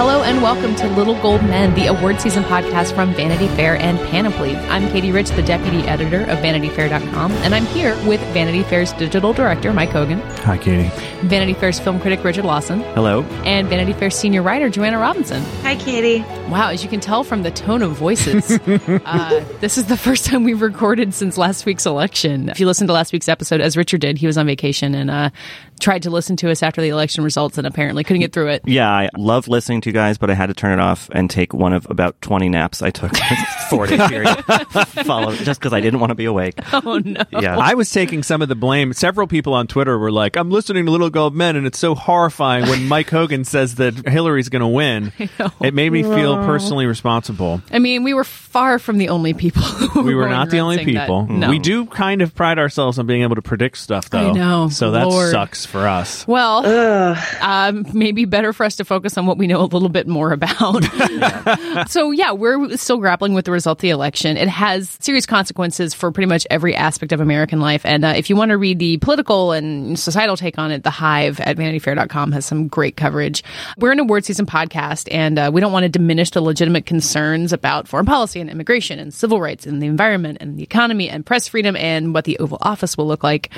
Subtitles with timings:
[0.00, 3.98] Hello and welcome to Little Gold Men, the award season podcast from Vanity Fair and
[4.08, 4.56] Panoply.
[4.56, 9.34] I'm Katie Rich, the deputy editor of VanityFair.com, and I'm here with Vanity Fair's digital
[9.34, 10.18] director, Mike Hogan.
[10.44, 10.88] Hi, Katie.
[11.26, 12.80] Vanity Fair's film critic, Richard Lawson.
[12.94, 13.24] Hello.
[13.44, 15.42] And Vanity Fair's senior writer, Joanna Robinson.
[15.64, 16.24] Hi, Katie.
[16.48, 18.50] Wow, as you can tell from the tone of voices,
[19.04, 22.48] uh, this is the first time we've recorded since last week's election.
[22.48, 25.10] If you listened to last week's episode, as Richard did, he was on vacation and
[25.10, 25.28] uh,
[25.80, 28.62] tried to listen to us after the election results and apparently couldn't get through it.
[28.66, 31.28] Yeah, I love listening to you guys, but I had to turn it off and
[31.30, 33.16] take one of about 20 naps I took
[33.70, 34.36] four day period
[35.04, 36.58] follow just because I didn't want to be awake.
[36.82, 37.22] Oh, no.
[37.32, 37.58] Yeah.
[37.58, 38.92] I was taking some of the blame.
[38.94, 41.94] Several people on Twitter were like, I'm listening to Little Gold Men, and it's so
[41.94, 45.12] horrifying when Mike Hogan says that Hillary's going to win.
[45.60, 47.60] It made me feel personally responsible.
[47.70, 49.62] I mean, we were far from the only people.
[49.90, 51.02] Who We were not the only saying that.
[51.02, 51.26] people.
[51.26, 51.50] No.
[51.50, 54.30] We do kind of pride ourselves on being able to predict stuff, though.
[54.30, 54.68] I know.
[54.68, 55.30] So that Lord.
[55.30, 56.26] sucks for us.
[56.26, 56.66] Well,
[57.40, 60.32] um, maybe better for us to focus on what we know a little bit more
[60.32, 60.82] about.
[61.88, 64.36] so, yeah, we're still grappling with the result of the election.
[64.36, 67.86] It has serious consequences for pretty much every aspect of American life.
[67.86, 70.90] And uh, if you want to read the political and societal take on it, The
[70.90, 73.44] Hive at VanityFair.com has some great coverage.
[73.78, 77.52] We're an award season podcast, and uh, we don't want to diminish the legitimate concerns
[77.52, 81.24] about foreign policy and immigration and civil rights and the environment and the economy and
[81.24, 83.50] press freedom and what the Oval Office will look like.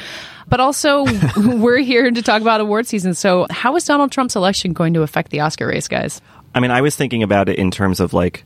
[0.48, 1.04] But also,
[1.36, 3.14] we're here to talk about award season.
[3.14, 6.20] So, how is Donald Trump's election going to affect the Oscar race, guys?
[6.54, 8.44] I mean, I was thinking about it in terms of like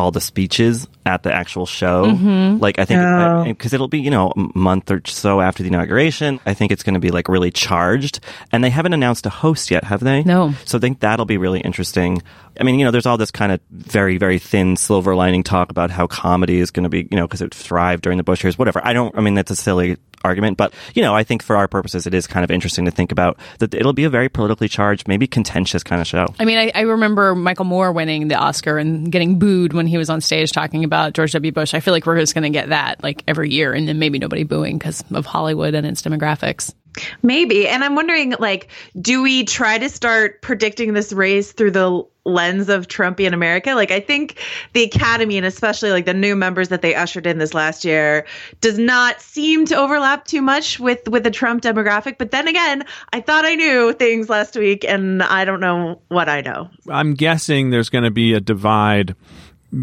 [0.00, 2.06] all the speeches at the actual show.
[2.06, 2.58] Mm-hmm.
[2.60, 6.40] Like, I think because it'll be you know a month or so after the inauguration.
[6.46, 9.70] I think it's going to be like really charged, and they haven't announced a host
[9.70, 10.22] yet, have they?
[10.24, 10.54] No.
[10.64, 12.22] So I think that'll be really interesting.
[12.58, 15.70] I mean, you know, there's all this kind of very, very thin silver lining talk
[15.70, 18.42] about how comedy is going to be, you know, because it thrived during the Bush
[18.44, 18.84] years, whatever.
[18.84, 21.68] I don't, I mean, that's a silly argument, but, you know, I think for our
[21.68, 24.68] purposes, it is kind of interesting to think about that it'll be a very politically
[24.68, 26.26] charged, maybe contentious kind of show.
[26.38, 29.98] I mean, I, I remember Michael Moore winning the Oscar and getting booed when he
[29.98, 31.52] was on stage talking about George W.
[31.52, 31.74] Bush.
[31.74, 34.18] I feel like we're just going to get that like every year, and then maybe
[34.18, 36.74] nobody booing because of Hollywood and its demographics.
[37.22, 37.68] Maybe.
[37.68, 38.68] And I'm wondering, like,
[39.00, 43.74] do we try to start predicting this race through the lens of Trumpian America?
[43.74, 44.38] Like, I think
[44.72, 48.26] the Academy, and especially like the new members that they ushered in this last year,
[48.60, 52.18] does not seem to overlap too much with with the Trump demographic.
[52.18, 56.28] But then again, I thought I knew things last week, and I don't know what
[56.28, 56.70] I know.
[56.88, 59.14] I'm guessing there's going to be a divide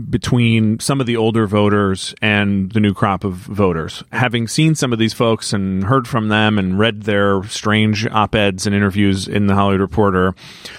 [0.10, 4.04] between some of the older voters and the new crop of voters.
[4.12, 8.36] Having seen some of these folks and heard from them and read their strange op
[8.36, 10.36] eds and interviews in the Hollywood Reporter,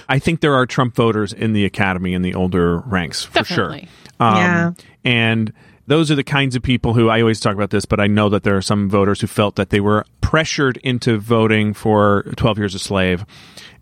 [0.09, 3.89] I think there are Trump voters in the academy in the older ranks for Definitely.
[4.19, 4.27] sure.
[4.27, 4.71] Um, Yeah.
[5.05, 5.53] And
[5.87, 8.29] those are the kinds of people who I always talk about this, but I know
[8.29, 12.59] that there are some voters who felt that they were pressured into voting for 12
[12.59, 13.25] Years a Slave.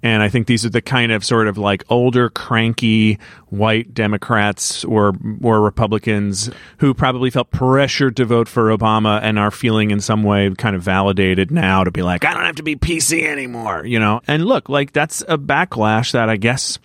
[0.02, 4.84] And I think these are the kind of sort of like older, cranky white Democrats
[4.84, 10.00] or or Republicans who probably felt pressured to vote for Obama and are feeling in
[10.00, 13.24] some way kind of validated now to be like, I don't have to be PC
[13.24, 14.20] anymore, you know.
[14.26, 16.78] And look, like that's a backlash that I guess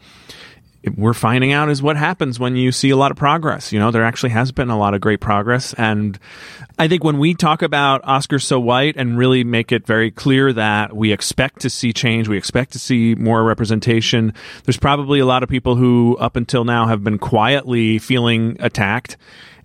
[0.95, 3.71] we're finding out is what happens when you see a lot of progress.
[3.71, 5.73] You know, there actually has been a lot of great progress.
[5.73, 6.17] And
[6.79, 10.51] I think when we talk about Oscars So White and really make it very clear
[10.53, 14.33] that we expect to see change, we expect to see more representation,
[14.65, 19.17] there's probably a lot of people who up until now have been quietly feeling attacked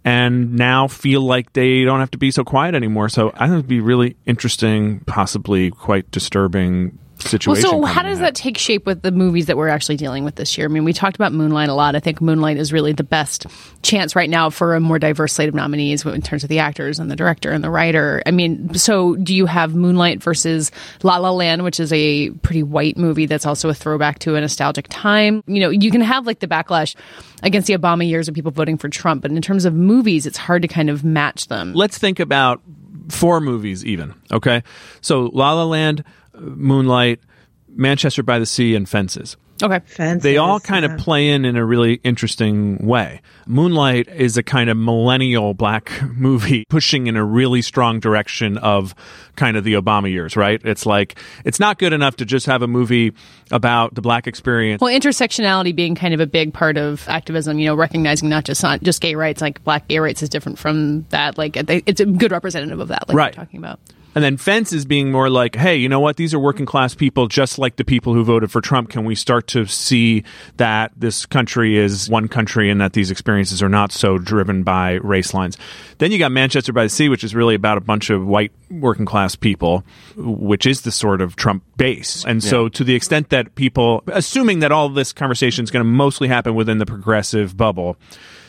[0.05, 3.09] and now feel like they don't have to be so quiet anymore.
[3.09, 6.99] So I think it'd be really interesting, possibly quite disturbing
[7.47, 10.37] Well, so how does that take shape with the movies that we're actually dealing with
[10.37, 10.67] this year?
[10.67, 11.97] I mean, we talked about Moonlight a lot.
[11.97, 13.47] I think Moonlight is really the best
[13.83, 16.99] chance right now for a more diverse slate of nominees in terms of the actors
[16.99, 18.23] and the director and the writer.
[18.27, 20.71] I mean, so do you have Moonlight versus
[21.03, 24.41] La La Land, which is a pretty white movie that's also a throwback to a
[24.41, 25.43] nostalgic time?
[25.47, 26.95] You know, you can have like the backlash
[27.43, 30.39] against the Obama years of people voting for Trump, but in terms of movies, it's
[30.39, 31.73] hard to kind of match them.
[31.75, 32.63] let's think about
[33.09, 34.65] four movies even okay
[35.01, 36.03] so la la land
[36.41, 37.21] moonlight
[37.69, 39.37] Manchester by the Sea, and Fences.
[39.63, 39.81] Okay.
[39.87, 40.93] Fences, They all kind yeah.
[40.95, 43.23] of play in in a really interesting way.
[43.47, 48.95] Moonlight is a kind of millennial black movie pushing in a really strong direction of
[49.35, 50.61] kind of the Obama years, right?
[50.63, 53.13] It's like, it's not good enough to just have a movie
[53.51, 54.81] about the black experience.
[54.83, 58.63] Well, intersectionality being kind of a big part of activism, you know, recognizing not just
[58.63, 61.39] not just gay rights, like black gay rights is different from that.
[61.39, 63.35] Like it's a good representative of that, like Right.
[63.37, 63.81] we're talking about.
[64.17, 66.17] And then Fences being more like, hey, you know what?
[66.17, 68.89] These are working class people just like the people who voted for Trump.
[68.89, 70.25] Can we start to see
[70.57, 74.93] that this country is one country and that these experiences are not so driven by
[74.93, 75.59] race lines?
[75.99, 78.53] Then you got Manchester by the Sea, which is really about a bunch of white
[78.71, 79.85] working class people,
[80.17, 82.25] which is the sort of Trump base.
[82.25, 85.91] And so to the extent that people, assuming that all this conversation is going to
[85.91, 87.99] mostly happen within the progressive bubble,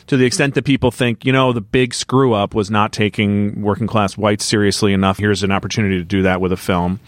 [0.08, 3.62] to the extent that people think, you know, the big screw up was not taking
[3.62, 5.18] working class whites seriously enough.
[5.18, 7.00] Here's an opportunity to do that with a film.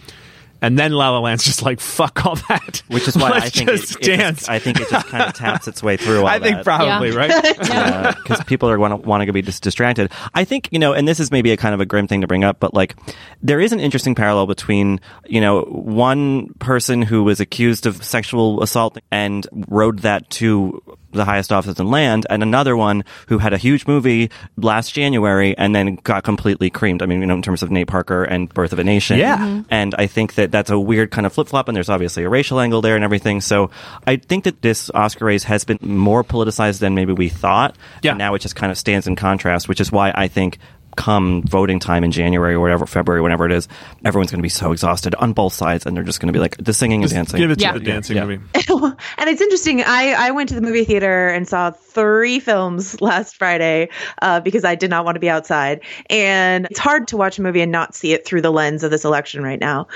[0.62, 3.50] And then La La Land's just like fuck all that, Which is why Let's I
[3.50, 4.38] think just it, it dance.
[4.40, 6.20] just, I think it just kind of taps its way through.
[6.20, 6.66] All I think that.
[6.66, 7.16] probably Yeah.
[7.16, 8.18] right.
[8.18, 10.12] because uh, people are want to want to be dis- distracted.
[10.34, 12.28] I think you know, and this is maybe a kind of a grim thing to
[12.28, 12.98] bring up, but like
[13.42, 15.00] there is an interesting parallel between
[15.30, 21.26] you know one person who was accused of sexual assault and rode that to the
[21.26, 25.74] highest office in land, and another one who had a huge movie last January and
[25.76, 27.02] then got completely creamed.
[27.02, 29.18] I mean, you know, in terms of Nate Parker and Birth of a Nation.
[29.18, 29.38] Yeah.
[29.38, 29.66] Mhm.
[29.70, 32.30] And I think that that's a weird kind of flip flop, and there's obviously a
[32.30, 33.42] racial angle there and everything.
[33.42, 33.72] So
[34.06, 37.76] I think that this Oscar race has been more politicized than maybe we thought.
[38.02, 38.12] Yeah.
[38.12, 40.60] And now it just kind of stands in contrast, which is why I think
[41.00, 43.68] come voting time in January or whatever, February, whenever it is,
[44.04, 46.40] everyone's going to be so exhausted on both sides, and they're just going to be
[46.40, 47.40] like the singing and dancing.
[47.40, 47.72] Give it to Yeah.
[47.74, 48.26] the dancing Yeah.
[48.26, 48.44] movie.
[49.18, 49.82] and it's interesting.
[49.82, 53.90] I, I went to the movie theater and saw three films last Friday
[54.22, 55.82] uh, because I did not want to be outside.
[56.10, 58.92] And it's hard to watch a movie and not see it through the lens of
[58.92, 59.88] this election right now.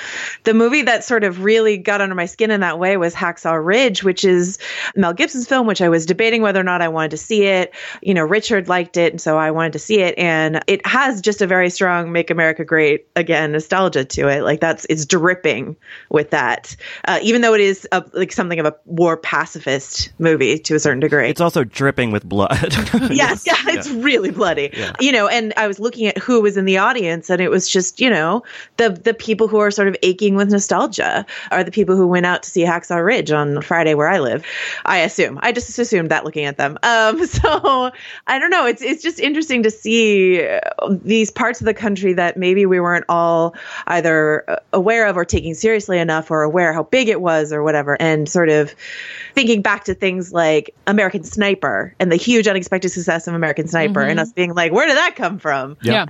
[0.45, 3.63] The movie that sort of really got under my skin in that way was Hacksaw
[3.63, 4.57] Ridge, which is
[4.95, 7.73] Mel Gibson's film, which I was debating whether or not I wanted to see it.
[8.01, 10.17] You know, Richard liked it, and so I wanted to see it.
[10.17, 14.43] And it has just a very strong "Make America Great Again" nostalgia to it.
[14.43, 15.75] Like that's it's dripping
[16.09, 16.75] with that,
[17.05, 20.79] uh, even though it is a, like something of a war pacifist movie to a
[20.79, 21.29] certain degree.
[21.29, 22.59] It's also dripping with blood.
[23.09, 24.71] yes, yeah, it's really bloody.
[24.99, 27.67] You know, and I was looking at who was in the audience, and it was
[27.67, 28.43] just you know
[28.77, 32.27] the the people who are sort of aching with nostalgia are the people who went
[32.27, 34.45] out to see Hacksaw Ridge on Friday where I live.
[34.85, 35.39] I assume.
[35.41, 36.77] I just assumed that looking at them.
[36.83, 37.91] Um, so
[38.27, 38.67] I don't know.
[38.67, 40.47] It's it's just interesting to see
[40.89, 43.56] these parts of the country that maybe we weren't all
[43.88, 47.63] either uh, aware of or taking seriously enough, or aware how big it was, or
[47.63, 48.74] whatever, and sort of
[49.33, 54.01] thinking back to things like American Sniper and the huge unexpected success of American Sniper,
[54.01, 55.77] and us being like, where did that come from?
[55.81, 56.06] Yeah.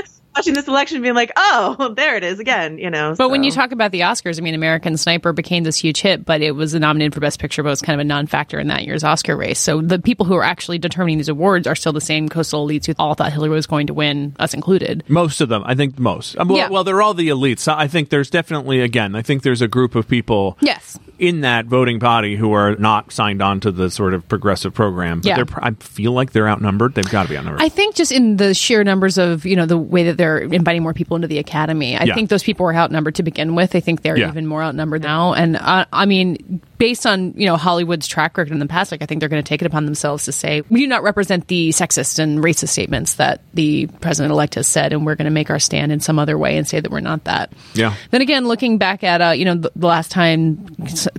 [0.38, 2.78] Watching this election, being like, oh, there it is again.
[2.78, 3.14] You know.
[3.18, 6.24] But when you talk about the Oscars, I mean, American Sniper became this huge hit,
[6.24, 8.84] but it was nominated for Best Picture, but was kind of a non-factor in that
[8.84, 9.58] year's Oscar race.
[9.58, 12.86] So the people who are actually determining these awards are still the same coastal elites
[12.86, 15.02] who all thought Hillary was going to win, us included.
[15.08, 16.38] Most of them, I think most.
[16.38, 16.68] Um, Well, Yeah.
[16.68, 17.66] well, they're all the elites.
[17.66, 20.98] I think there's definitely, again, I think there's a group of people Yes.
[21.18, 25.18] in that voting body who are not signed on to the sort of progressive program.
[25.20, 25.36] But Yeah.
[25.36, 26.94] they're, I feel like they're outnumbered.
[26.94, 27.62] They've got to be outnumbered.
[27.62, 30.82] I think just in the sheer numbers of, you know, the way that they're inviting
[30.82, 32.14] more people into the academy, I Yeah.
[32.14, 33.74] think those people were outnumbered to begin with.
[33.74, 34.28] I think they're Yeah.
[34.28, 35.32] even more outnumbered now.
[35.32, 39.02] And uh, I mean, based on, you know, Hollywood's track record in the past, like
[39.02, 41.48] I think they're going to take it upon themselves to say, we do not represent
[41.48, 45.30] the sexist and racist statements that the president elect has said, and we're going to
[45.30, 47.52] make our stand in some other way and say that we're not that.
[47.74, 47.94] Yeah.
[48.10, 50.64] Then again, looking back at, uh, you know, the, the last time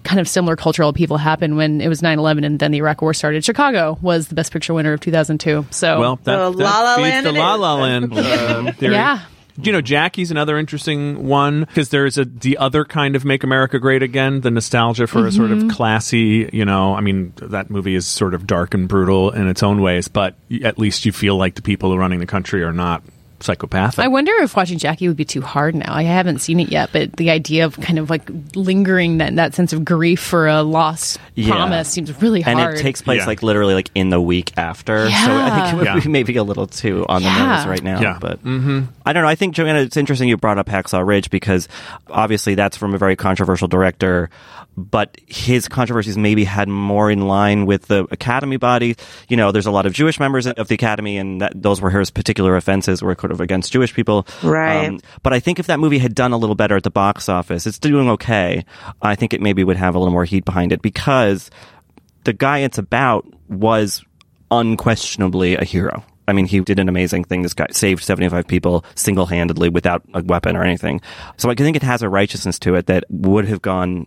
[0.03, 3.01] kind of similar cultural upheaval happened when it was 9 11 and then the Iraq
[3.01, 5.67] War started, Chicago was the best picture winner of 2002.
[5.71, 7.55] So, well, that, The that La La Land the La.
[7.55, 8.93] La Land um, theory.
[8.93, 9.21] Yeah.
[9.61, 13.79] You know, Jackie's another interesting one because there's a the other kind of "Make America
[13.79, 15.69] Great Again," the nostalgia for a sort Mm-hmm.
[15.69, 16.49] of classy.
[16.53, 19.81] You know, I mean, that movie is sort of dark and brutal in its own
[19.81, 23.03] ways, but at least you feel like the people running the country are not
[23.41, 24.03] psychopathic.
[24.03, 25.93] I wonder if watching Jackie would be too hard now.
[25.93, 29.53] I haven't seen it yet, but the idea of kind of like lingering that, that
[29.55, 31.53] sense of grief for a lost Yeah.
[31.55, 32.57] promise seems really hard.
[32.57, 33.25] and it takes place Yeah.
[33.27, 35.09] like literally like in the week after.
[35.09, 35.99] So I think it would Yeah.
[35.99, 37.55] be maybe a little too on the Yeah.
[37.57, 38.01] nose right now.
[38.01, 38.17] Yeah.
[38.19, 38.81] But mm-hmm.
[39.05, 39.29] I don't know.
[39.29, 41.67] I think Joanna, it's interesting you brought up Hacksaw Ridge because
[42.09, 44.29] obviously that's from a very controversial director.
[44.77, 48.95] But his controversies maybe had more in line with the Academy body.
[49.27, 51.89] You know, there's a lot of Jewish members of the Academy, and that, those were
[51.89, 54.25] his particular offenses, were kind of against Jewish people.
[54.41, 55.01] Um, Right.
[55.21, 57.67] but I think if that movie had done a little better at the box office,
[57.67, 58.63] it's doing okay.
[59.01, 61.49] I think it maybe would have a little more heat behind it because
[62.23, 64.05] the guy it's about was
[64.49, 66.03] unquestionably a hero.
[66.27, 67.41] I mean, he did an amazing thing.
[67.41, 71.01] This guy saved 75 people single handedly without a weapon or anything.
[71.37, 74.05] So I think it has a righteousness to it that would have gone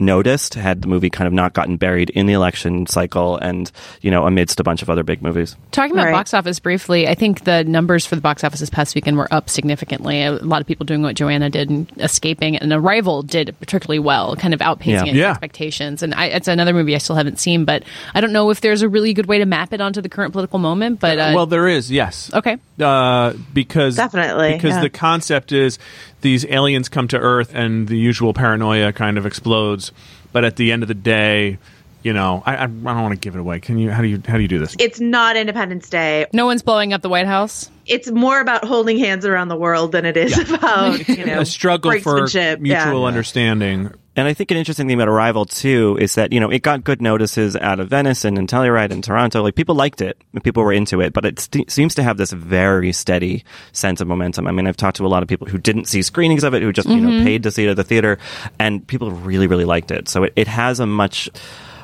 [0.00, 4.10] noticed had the movie kind of not gotten buried in the election cycle and, you
[4.10, 5.56] know, amidst a bunch of other big movies.
[5.72, 6.12] Talking about Right.
[6.12, 9.28] box office briefly, I think the numbers for the box office this past weekend were
[9.32, 10.22] up significantly.
[10.22, 14.36] A lot of people doing what Joanna did and escaping, and Arrival did particularly well,
[14.36, 15.04] kind of outpacing Yeah.
[15.04, 15.30] its Yeah.
[15.30, 16.02] expectations.
[16.02, 17.82] And I, it's another movie I still haven't seen, but
[18.14, 20.32] I don't know if there's a really good way to map it onto the current
[20.32, 21.00] political moment.
[21.00, 22.30] But uh, well, there is, yes.
[22.32, 24.80] okay, Uh, because Definitely, because yeah.
[24.82, 25.78] the concept is
[26.20, 29.92] these aliens come to Earth and the usual paranoia kind of explodes,
[30.32, 31.58] but at the end of the day,
[32.02, 33.60] you know, I, I, I don't want to give it away.
[33.60, 33.90] Can you?
[33.90, 34.22] How do you?
[34.26, 34.74] How do you do this?
[34.78, 36.26] It's not Independence Day.
[36.32, 37.68] no one's blowing up the White House.
[37.86, 41.44] It's more about holding hands around the world than it is about you know a
[41.46, 42.60] struggle for brinksmanship.
[42.60, 43.06] mutual Yeah.
[43.06, 43.92] understanding.
[44.20, 46.84] And I think an interesting thing about Arrival too is that you know it got
[46.84, 49.42] good notices out of Venice and in Telluride and Toronto.
[49.42, 52.18] Like people liked it, and people were into it, but it st- seems to have
[52.18, 54.46] this very steady sense of momentum.
[54.46, 56.60] I mean, I've talked to a lot of people who didn't see screenings of it,
[56.60, 57.24] who just you know mm-hmm.
[57.24, 58.18] paid to see it at the theater,
[58.58, 60.06] and people really really liked it.
[60.06, 61.30] So it, it has a much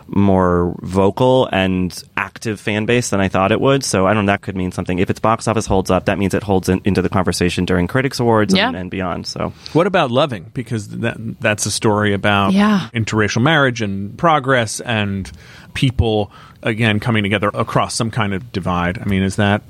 [0.08, 3.82] more vocal and active fan base than I thought it would.
[3.84, 4.98] So I don't know, that could mean something.
[4.98, 7.86] If its box office holds up, that means it holds in, into the conversation during
[7.86, 8.68] Critics Awards Yeah.
[8.68, 9.26] and, and beyond.
[9.26, 10.50] So What about Loving?
[10.54, 12.88] Because that that's a story about Yeah.
[12.94, 15.30] interracial marriage and progress and
[15.74, 16.30] people
[16.62, 18.98] again coming together across some kind of divide.
[18.98, 19.62] I mean, is that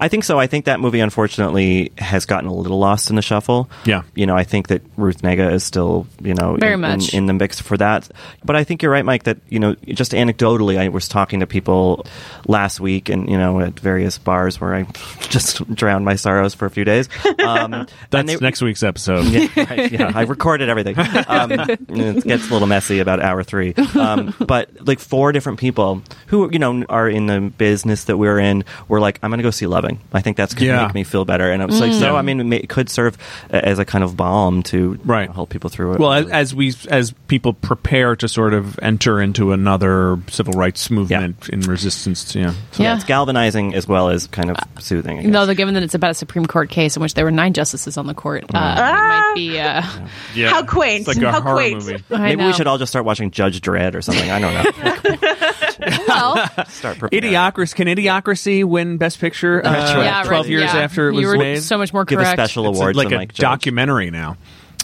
[0.00, 0.38] I think so.
[0.38, 3.68] I think that movie, unfortunately, has gotten a little lost in the shuffle.
[3.84, 4.02] Yeah.
[4.14, 7.12] You know, I think that Ruth Negga is still, you know, Very in, much.
[7.12, 8.10] in, in the mix for that.
[8.44, 11.46] But I think you're right, Mike, that, you know, just anecdotally, I was talking to
[11.46, 12.06] people
[12.46, 14.82] last week and, you know, at various bars where I
[15.28, 17.08] just drowned my sorrows for a few days.
[17.40, 19.24] Um, that's they- next week's episode?
[19.26, 20.94] yeah, right, yeah, I recorded everything.
[21.26, 23.74] Um, it gets a little messy about hour three.
[23.98, 28.38] Um, but like four different people who you know are in the business that we're
[28.38, 29.89] in were like, I'm going to go see Loving.
[30.12, 30.86] I think that's going to Yeah.
[30.86, 31.50] make me feel better.
[31.50, 32.14] And it was like, so Yeah.
[32.14, 33.16] I mean, it, could serve
[33.50, 35.22] as a kind of balm to Right.
[35.22, 36.00] you know, help people through it.
[36.00, 40.90] Well, as, as we as people prepare to sort of enter into another civil rights
[40.90, 42.52] movement in resistance, to yeah.
[42.72, 42.94] So Yeah.
[42.96, 45.18] it's galvanizing as well as kind of soothing.
[45.18, 45.30] I guess.
[45.32, 47.96] No, given that it's about a Supreme Court case in which there were nine justices
[47.96, 49.58] on the court, uh, it might be.
[49.58, 49.82] Uh,
[50.34, 50.50] yeah.
[50.50, 51.00] How quaint.
[51.00, 51.74] It's like a How quaint.
[51.84, 52.02] movie.
[52.10, 52.46] Maybe know.
[52.46, 54.30] we should all just start watching Judge Dredd or something.
[54.30, 55.16] I don't know.
[56.08, 57.24] well, Start preparing.
[57.24, 59.60] Idiocracy can Idiocracy win Best Picture?
[59.64, 60.04] Uh, That's right.
[60.04, 60.80] yeah, Twelve right, years yeah.
[60.80, 61.62] after it was you were made.
[61.62, 63.42] so much more Give a special It's award like to a Mike Judge.
[63.42, 64.36] documentary now.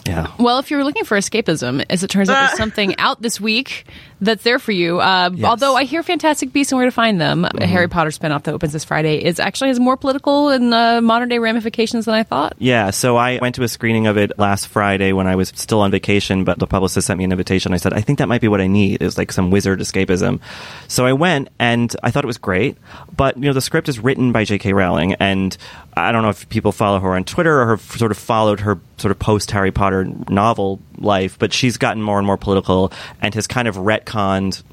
[0.07, 0.31] Yeah.
[0.39, 3.85] Well, if you're looking for escapism, as it turns out, there's something out this week
[4.19, 4.99] that's there for you.
[4.99, 8.43] Uh, Although I hear Fantastic Beasts and Where to Find Them, a Harry Potter spinoff
[8.43, 12.15] that opens this Friday, is actually has more political and uh, modern day ramifications than
[12.15, 12.55] I thought.
[12.57, 15.81] Yeah, so I went to a screening of it last Friday when I was still
[15.81, 17.73] on vacation, but the publicist sent me an invitation.
[17.73, 20.39] I said, I think that might be what I need, is like some wizard escapism.
[20.87, 22.77] So I went and I thought it was great,
[23.15, 24.73] but you know, the script is written by J.K.
[24.73, 25.55] Rowling, and
[25.97, 28.79] I don't know if people follow her on Twitter or have sort of followed her
[28.97, 33.33] sort of post Harry Potter novel life, but she's gotten more and more political and
[33.35, 34.63] has kind of retconned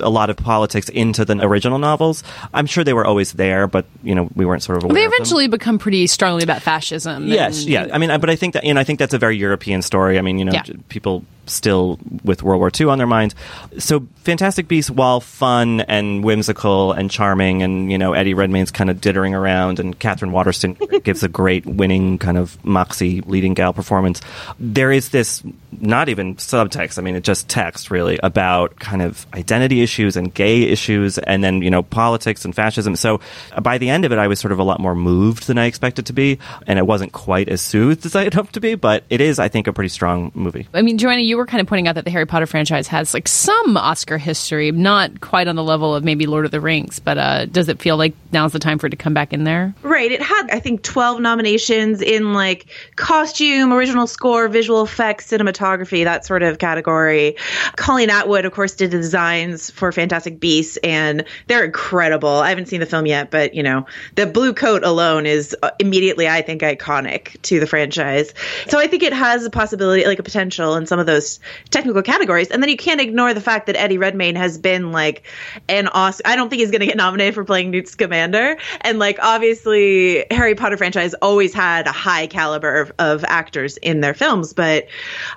[0.00, 2.24] a lot of politics into the original novels.
[2.52, 5.04] I'm sure they were always there, but you know, we weren't sort of aware They
[5.04, 5.16] of them.
[5.20, 7.28] eventually become pretty strongly about fascism.
[7.28, 7.86] Yes, and- yeah.
[7.92, 10.18] I mean, I- but I think that, and I think that's a very European story.
[10.18, 10.62] I mean, you know, Yeah.
[10.88, 13.34] people still with World War II on their minds.
[13.78, 18.90] So, Fantastic Beasts, while fun and whimsical and charming, and you know, Eddie Redmayne's kind
[18.90, 20.74] of dittering around, and Katherine Waterston
[21.04, 24.20] gives a great winning kind of moxie leading gal performance.
[24.58, 25.42] There is this
[25.80, 26.98] not even subtext.
[26.98, 31.44] I mean, it's just text really about kind of identity issues and gay issues, and
[31.44, 32.96] then you know, politics and fascism.
[32.96, 33.20] So,
[33.62, 35.66] by the end of it, I was sort of a lot more moved than I
[35.66, 38.74] expected to be, and it wasn't quite as soothed as I had hoped to be.
[38.74, 40.66] But it is, I think, a pretty strong movie.
[40.72, 43.14] I mean, Joanna, you were kind of pointing out that the Harry Potter franchise has
[43.14, 46.98] like some Oscar history, not quite on the level of maybe Lord of the Rings,
[46.98, 49.44] but uh, does it feel like now's the time for it to come back in
[49.44, 49.74] there?
[49.82, 50.10] Right.
[50.10, 56.24] It had, I think, 12 nominations in like costume, original score, visual effects, cinematography, that
[56.24, 57.36] sort of category.
[57.76, 62.28] Colleen Atwood, of course, did the designs for Fantastic Beasts, and they're incredible.
[62.28, 65.70] I haven't seen the film yet, but, you know, the blue coat alone is uh,
[65.78, 68.34] immediately, I think, iconic to the franchise.
[68.68, 71.23] So I think it has a possibility, like a potential in some of those
[71.70, 72.48] technical categories.
[72.48, 75.24] And then you can't ignore the fact that Eddie Redmayne has been like
[75.68, 76.22] an Oscar.
[76.26, 78.56] I don't think he's going to get nominated for playing Newt Scamander.
[78.80, 84.00] And like, obviously, Harry Potter franchise always had a high caliber of, of actors in
[84.00, 84.52] their films.
[84.52, 84.86] But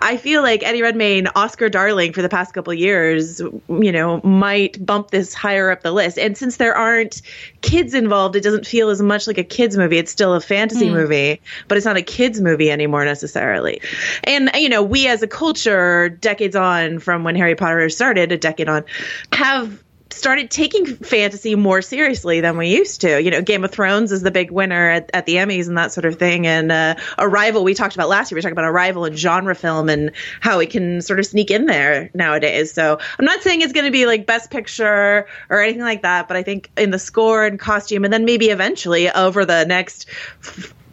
[0.01, 4.84] I feel like Eddie Redmayne, Oscar darling for the past couple years, you know, might
[4.86, 6.17] bump this higher up the list.
[6.17, 7.22] And since there aren't
[7.62, 9.98] kids involved, it doesn't feel as much like a kids movie.
[9.98, 10.94] It's still a fantasy hmm.
[10.94, 13.82] movie, but it's not a kids movie anymore necessarily.
[14.24, 18.38] And you know, we as a culture, decades on from when Harry Potter started, a
[18.38, 18.84] decade on,
[19.32, 19.84] have
[20.18, 23.22] started taking fantasy more seriously than we used to.
[23.22, 25.92] You know, Game of Thrones is the big winner at, at the Emmys and that
[25.92, 26.48] sort of thing.
[26.48, 28.38] And uh, Arrival, we talked about last year.
[28.38, 31.66] We talked about Arrival and genre film and how it can sort of sneak in
[31.66, 32.74] there nowadays.
[32.74, 36.28] So I'm not saying it's going to be like Best Picture or anything like that,
[36.28, 40.08] but I think in the score and costume, and then maybe eventually over the next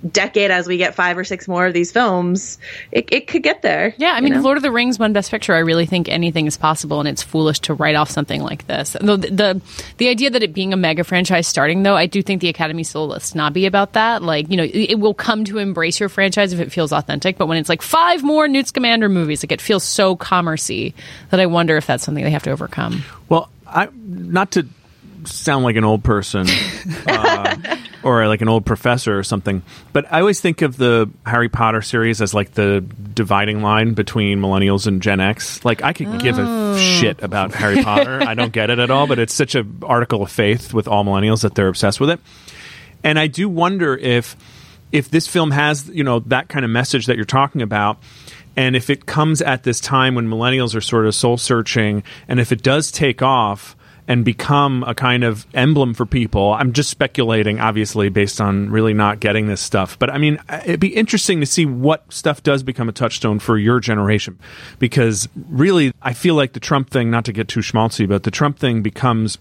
[0.05, 2.59] decade as we get five or six more of these films,
[2.93, 3.95] it, it could get there.
[3.97, 4.41] Yeah, I mean, know?
[4.41, 5.55] Lord of the Rings won Best Picture.
[5.55, 8.97] I really think anything is possible, and it's foolish to write off something like this.
[9.01, 9.61] The, the
[9.99, 12.89] the idea that it being a mega franchise starting, though, I do think the Academy's
[12.89, 14.23] still a little snobby about that.
[14.23, 17.39] Like, you know, it, it will come to embrace your franchise if it feels authentic,
[17.39, 20.95] but when it's like five more Newt Scamander movies, like it feels so commercy
[21.31, 23.03] that I wonder if that's something they have to overcome.
[23.29, 24.67] Well, I not to
[25.25, 26.47] sound like an old person
[27.07, 27.57] uh,
[28.05, 31.83] or like an old professor or something, but I always think of the Harry Potter
[31.83, 32.85] series as like the
[33.15, 35.65] dividing line between millennials and Gen X.
[35.65, 36.77] Like I could give a oh.
[36.79, 38.23] shit about Harry Potter.
[38.23, 41.05] I don't get it at all, but it's such a article of faith with all
[41.05, 42.21] millennials that they're obsessed with it.
[43.03, 44.37] And I do wonder if
[44.93, 47.99] if this film has, you know, that kind of message that you're talking about
[48.57, 52.39] and if it comes at this time when millennials are sort of soul searching and
[52.39, 56.53] if it does take off and become a kind of emblem for people.
[56.53, 59.99] I'm just speculating, obviously, based on really not getting this stuff.
[59.99, 63.39] But I mean, uh, it'd be interesting to see what stuff does become a touchstone
[63.39, 64.39] for your generation.
[64.79, 68.31] Because really, I feel like the Trump thing, not to get too schmaltzy, but the
[68.31, 69.39] Trump thing becomes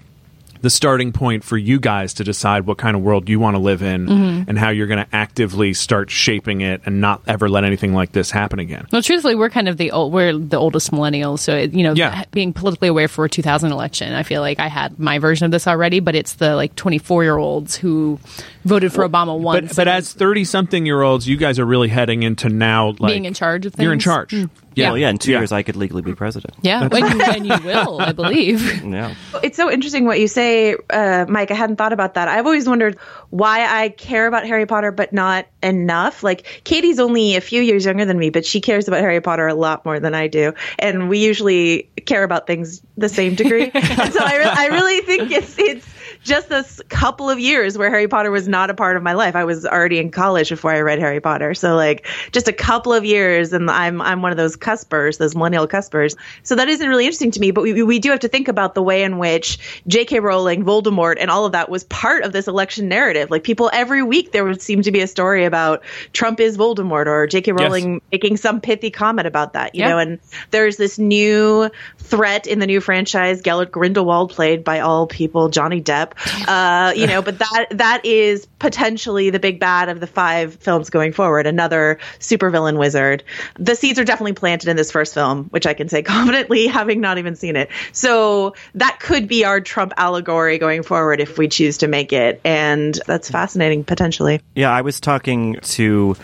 [0.63, 3.59] the starting point for you guys to decide what kind of world you want to
[3.59, 4.49] live in Mm-hmm.
[4.49, 8.13] and how you're going to actively start shaping it and not ever let anything like
[8.13, 8.87] this happen again.
[8.91, 11.93] Well, truthfully, we're kind of the old, we're the oldest millennials, so it, you know,
[11.93, 12.23] Yeah.
[12.31, 15.51] being politically aware for a 2000 election, I feel like I had my version of
[15.51, 18.19] this already, but it's the like 24 year olds who
[18.63, 19.67] voted for Obama once.
[19.67, 23.11] But, but as 30 something year olds, you guys are really heading into now like
[23.11, 23.83] Being in charge of things.
[23.83, 24.31] You're in charge.
[24.31, 24.49] Mm.
[24.75, 24.89] Yeah.
[24.89, 25.39] Well, yeah, in two Yeah.
[25.39, 26.55] years I could legally be president.
[26.61, 28.83] yeah, when you, when you will, I believe.
[28.93, 29.15] Yeah.
[29.41, 31.49] It's so interesting what you say, uh, Mike.
[31.51, 32.27] I hadn't thought about that.
[32.27, 32.97] I've always wondered
[33.31, 36.21] why I care about Harry Potter, but not enough.
[36.23, 39.47] Like Katie's only a few years younger than me, but she cares about Harry Potter
[39.47, 43.65] a lot more than I do, and we usually care about things the same degree.
[43.73, 45.87] so I, re- I really think it's it's
[46.23, 49.35] just this couple of years where Harry Potter was not a part of my life.
[49.35, 51.53] I was already in college before I read Harry Potter.
[51.53, 55.35] So like just a couple of years and I'm I'm one of those cuspers, those
[55.35, 56.15] millennial cuspers.
[56.43, 58.73] So that isn't really interesting to me, but we we do have to think about
[58.75, 60.19] the way in which J.K.
[60.21, 63.29] Rowling, Voldemort and all of that was part of this election narrative.
[63.29, 65.83] Like people every week there would seem to be a story about
[66.13, 67.51] Trump is Voldemort or J.K.
[67.51, 69.89] Rowling making some pithy comment about that, you Yeah.
[69.89, 70.19] know, and
[70.51, 75.81] there's this new threat in the new franchise, Gellert Grindelwald, played by all people, Johnny
[75.81, 76.12] Depp.
[76.45, 80.89] Uh, you know, but that that is potentially the big bad of the five films
[80.89, 81.47] going forward.
[81.47, 83.23] Another supervillain wizard.
[83.57, 87.01] The seeds are definitely planted in this first film, which I can say confidently, having
[87.01, 87.69] not even seen it.
[87.93, 92.41] So that could be our Trump allegory going forward if we choose to make it,
[92.43, 94.41] and that's fascinating potentially.
[94.55, 96.15] Yeah, I was talking to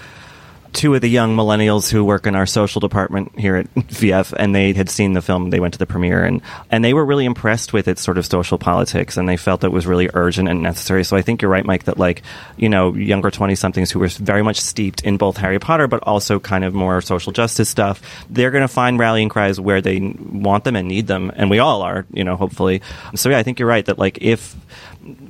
[0.73, 4.53] two of the young millennials who work in our social department here at VF, and
[4.53, 5.49] they had seen the film.
[5.49, 8.25] They went to the premiere, and and they were really impressed with its sort of
[8.25, 11.03] social politics, and they felt it was really urgent and necessary.
[11.03, 12.23] So I think you're right, Mike, that like
[12.57, 16.03] you know younger twenty somethings who were very much steeped in both Harry Potter, but
[16.03, 19.99] also kind of more social justice stuff, they're going to find rallying cries where they
[19.99, 22.81] want them and need them, and we all are, you know, hopefully.
[23.15, 24.55] So yeah, I think you're right that like if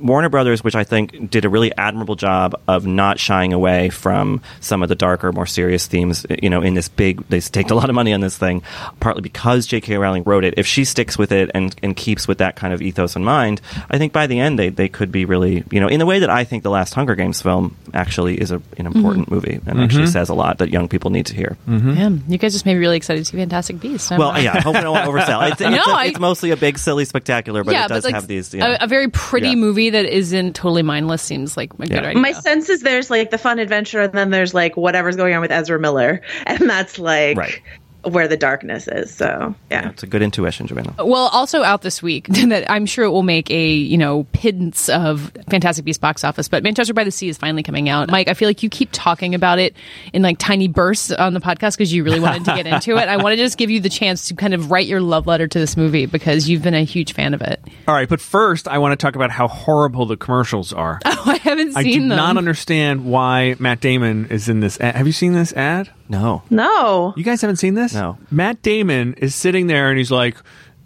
[0.00, 4.42] Warner Brothers, which I think did a really admirable job of not shying away from
[4.60, 7.74] some of the darker, more serious themes, you know, in this big, they staked a
[7.74, 8.62] lot of money on this thing,
[9.00, 9.96] partly because J.K.
[9.96, 10.54] Rowling wrote it.
[10.56, 13.60] If she sticks with it and, and keeps with that kind of ethos in mind,
[13.90, 16.18] I think by the end they, they could be really, you know, in the way
[16.20, 19.34] that I think the last Hunger Games film actually is a, an important mm-hmm.
[19.34, 20.12] movie and actually mm-hmm.
[20.12, 21.56] says a lot that young people need to hear.
[21.66, 21.90] Mm-hmm.
[21.90, 24.12] Yeah, you guys just made me really excited to see Fantastic Beasts.
[24.12, 25.50] I'm, Well, yeah, I hope I don't oversell.
[25.50, 28.14] It's, it's, No, it's mostly a big, silly spectacular, but yeah, it does but like
[28.14, 28.52] have these.
[28.54, 29.54] You a, a very pretty Yeah.
[29.54, 32.20] movie that isn't totally mindless seems like a good idea.
[32.20, 35.40] My sense is there's like the fun adventure, and then there's like whatever's going on
[35.40, 37.62] with Ezra Miller, and that's like Right.
[38.02, 39.14] Where the darkness is.
[39.14, 39.90] So yeah.
[39.90, 40.94] it's a good intuition, Joanna.
[40.98, 44.88] Well, also out this week that I'm sure it will make a you know pittance
[44.88, 46.48] of Fantastic Beasts box office.
[46.48, 48.10] But Manchester by the Sea is finally coming out.
[48.10, 49.74] Mike, I feel like you keep talking about it
[50.12, 53.08] in like tiny bursts on the podcast because you really wanted to get into it.
[53.08, 55.46] I want to just give you the chance to kind of write your love letter
[55.46, 57.60] to this movie because you've been a huge fan of it.
[57.86, 60.98] All right, but first I want to talk about how horrible the commercials are.
[61.22, 62.16] Oh, I haven't I seen I do them.
[62.16, 64.80] not understand why Matt Damon is in this.
[64.80, 64.94] Ad.
[64.94, 65.90] Have you seen this ad?
[66.10, 66.42] No.
[66.50, 67.14] No.
[67.16, 67.94] You guys haven't seen this?
[67.94, 68.18] No.
[68.30, 70.36] Matt Damon is sitting there and he's like,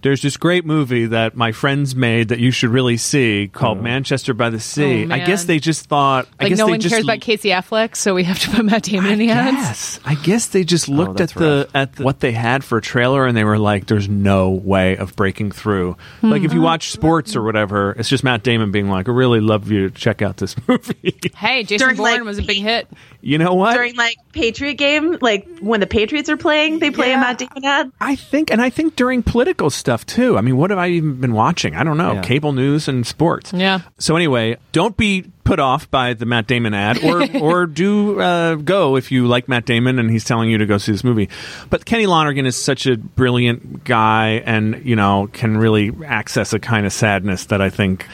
[0.05, 3.81] there's this great movie that my friends made that you should really see called oh.
[3.81, 5.07] Manchester by the Sea.
[5.11, 6.29] Oh, I guess they just thought.
[6.39, 8.51] I Like guess no they one just cares about Casey Affleck, so we have to
[8.51, 9.57] put Matt Damon in the ads.
[9.57, 12.63] Yes, I guess they just oh, looked at that's the at the, what they had
[12.63, 16.53] for a trailer and they were like, "There's no way of breaking through." Like if
[16.53, 16.65] you mm-hmm.
[16.65, 19.95] watch sports or whatever, it's just Matt Damon being like, "I really love you to
[19.95, 22.89] check out this movie." Hey, Jason Bourne like, was a big hit.
[23.25, 23.75] You know what?
[23.75, 27.19] During like Patriot game, like when the Patriots are playing, they play Yeah.
[27.19, 27.91] a Matt Damon ad.
[28.01, 30.37] I think, and I think during political stuff too.
[30.37, 31.75] I mean, what have I even been watching?
[31.75, 32.15] I don't know.
[32.15, 32.23] Yeah.
[32.23, 33.53] Cable news and sports.
[33.53, 33.81] Yeah.
[33.99, 38.55] So anyway, don't be put off by the Matt Damon ad, or or do uh,
[38.57, 41.29] go if you like Matt Damon and he's telling you to go see this movie.
[41.71, 46.59] But Kenny Lonergan is such a brilliant guy, and you know can really access a
[46.59, 48.07] kind of sadness that I think.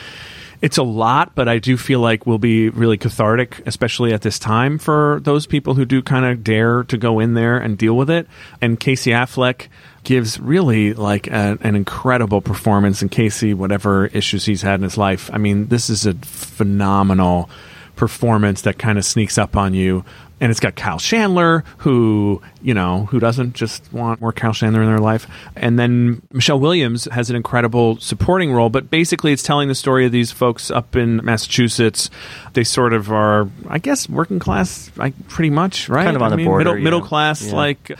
[0.62, 4.38] It's a lot, but I do feel like will be really cathartic, especially at this
[4.38, 7.96] time for those people who do kind of dare to go in there and deal
[7.96, 8.26] with it.
[8.60, 9.68] And Casey Affleck
[10.04, 13.00] gives really like a, an incredible performance.
[13.00, 17.48] And Casey, whatever issues he's had in his life, I mean, this is a phenomenal
[17.96, 20.04] performance that kind of sneaks up on you.
[20.40, 24.80] And it's got Kyle Chandler, who, you know, who doesn't just want more Kyle Chandler
[24.82, 25.26] in their life.
[25.54, 30.06] And then Michelle Williams has an incredible supporting role, but basically it's telling the story
[30.06, 32.08] of these folks up in Massachusetts.
[32.54, 36.04] They sort of are, I guess, working class, like pretty much, right?
[36.04, 36.84] Kind of on I the mean, border, Middle, yeah.
[36.84, 37.52] middle class, Yeah.
[37.56, 37.98] like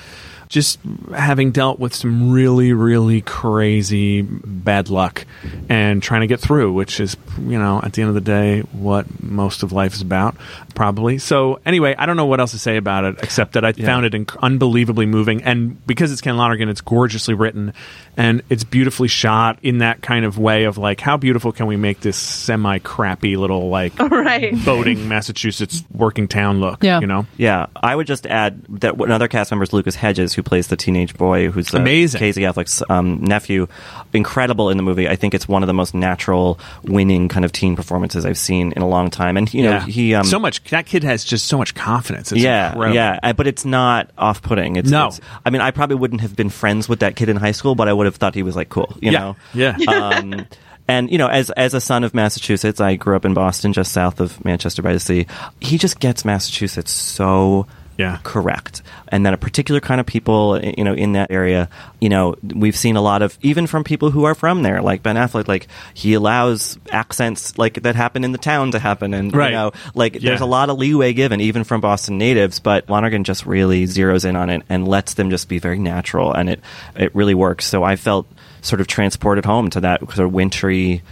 [0.50, 0.80] just
[1.14, 5.24] having dealt with some really, really crazy bad luck
[5.68, 8.60] and trying to get through, which is, you know, at the end of the day,
[8.72, 10.34] what most of life is about,
[10.74, 11.18] probably.
[11.18, 14.04] So, anyway, I don't know what else to say about it except that I found
[14.06, 15.44] it inc- unbelievably moving.
[15.44, 17.72] And because it's Ken Lonergan, it's gorgeously written
[18.16, 21.76] and it's beautifully shot in that kind of way of like, how beautiful can we
[21.76, 24.52] make this semi crappy little, like, Right.
[24.64, 26.98] boating Massachusetts working town look, Yeah.
[26.98, 27.26] you know?
[27.36, 30.76] Yeah, I would just add that another cast member is Lucas Hedges, who plays the
[30.76, 32.18] teenage boy, who's uh, Amazing.
[32.18, 33.66] Casey Affleck's um, nephew.
[34.12, 35.08] Incredible in the movie.
[35.08, 38.72] I think it's one of the most natural, winning kind of teen performances I've seen
[38.72, 39.36] in a long time.
[39.36, 39.86] And you know, yeah.
[39.86, 42.32] he um, so much, that kid has just so much confidence.
[42.32, 42.94] It's yeah, incredible.
[42.96, 44.76] yeah, uh, but it's not off-putting.
[44.76, 45.06] It's, No.
[45.08, 47.74] it's- I mean, I probably wouldn't have been friends with that kid in high school,
[47.74, 48.96] but I would have thought he was like cool.
[49.00, 49.76] You Yeah, know, yeah.
[49.88, 50.46] um,
[50.88, 53.92] and you know, as as a son of Massachusetts, I grew up in Boston, just
[53.92, 55.26] south of Manchester by the Sea.
[55.60, 58.18] He just gets Massachusetts so Yeah.
[58.22, 61.68] correct, and then a particular kind of people, you know, in that area.
[62.00, 65.02] You know, we've seen a lot of even from people who are from there, like
[65.02, 65.48] Ben Affleck.
[65.48, 69.50] Like he allows accents like that happen in the town to happen, and Right.
[69.50, 70.20] you know, like Yeah.
[70.30, 72.58] there's a lot of leeway given, even from Boston natives.
[72.58, 76.32] But Lonergan just really zeroes in on it and lets them just be very natural,
[76.32, 76.60] and it
[76.96, 77.66] it really works.
[77.66, 78.26] So I felt
[78.62, 81.02] sort of transported home to that sort of wintry,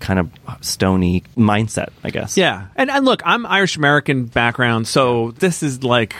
[0.00, 0.30] kind of
[0.60, 2.36] stony mindset, I guess.
[2.36, 6.14] Yeah, and and look, I'm Irish American background, so this is like.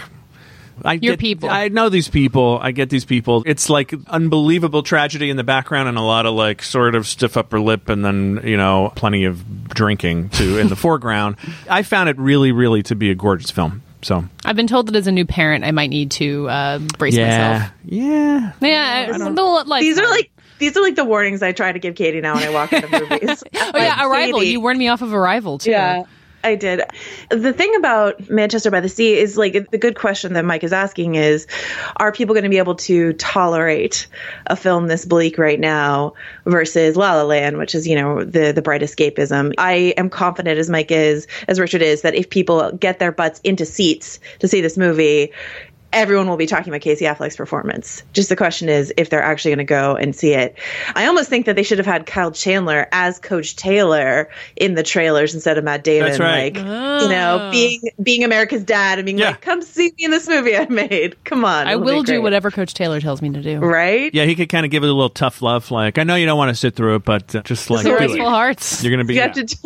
[0.84, 1.50] I Your get, people.
[1.50, 2.60] I know these people.
[2.62, 3.42] I get these people.
[3.46, 7.36] It's like unbelievable tragedy in the background and a lot of like sort of stiff
[7.36, 11.34] upper lip and then, you know, plenty of drinking too in the foreground.
[11.68, 13.82] I found it really, really to be a gorgeous film.
[14.02, 17.16] So, I've been told that as a new parent, I might need to uh, brace
[17.16, 17.72] myself.
[17.84, 18.52] Yeah.
[18.60, 21.72] Yeah, it's a little like These are like these are like the warnings I try
[21.72, 23.44] to give Katie now when I walk into movies.
[23.54, 24.42] Oh yeah, Arrival.
[24.42, 25.70] You warned me off of Arrival too.
[25.70, 26.04] Yeah.
[26.44, 26.82] I did.
[27.30, 30.72] The thing about Manchester by the Sea is like the good question that Mike is
[30.72, 31.48] asking is
[31.96, 34.06] are people going to be able to tolerate
[34.46, 38.52] a film this bleak right now versus La La Land, which is, you know, the
[38.52, 39.52] the bright escapism.
[39.58, 43.40] I am confident as Mike is, as Richard is, that if people get their butts
[43.42, 45.32] into seats to see this movie,
[45.92, 48.02] everyone will be talking about Casey Affleck's performance.
[48.12, 50.56] Just the question is if they're actually going to go and see it.
[50.94, 54.82] I almost think that they should have had Kyle Chandler as Coach Taylor in the
[54.82, 56.08] trailers instead of Matt Damon.
[56.08, 56.54] That's right.
[56.54, 59.30] Like, you know, being being America's dad and being Yeah.
[59.30, 61.22] like, come see me in this movie I made.
[61.24, 61.66] Come on.
[61.66, 63.58] I it'll do whatever Coach Taylor tells me to do.
[63.58, 64.12] Right?
[64.14, 65.70] Yeah, he could kind of give it a little tough love.
[65.70, 67.96] Like, I know you don't want to sit through it, but uh, just like, do
[67.96, 68.18] it.
[68.20, 68.82] Hearts.
[68.82, 69.14] You're going to be.
[69.14, 69.56] You have to.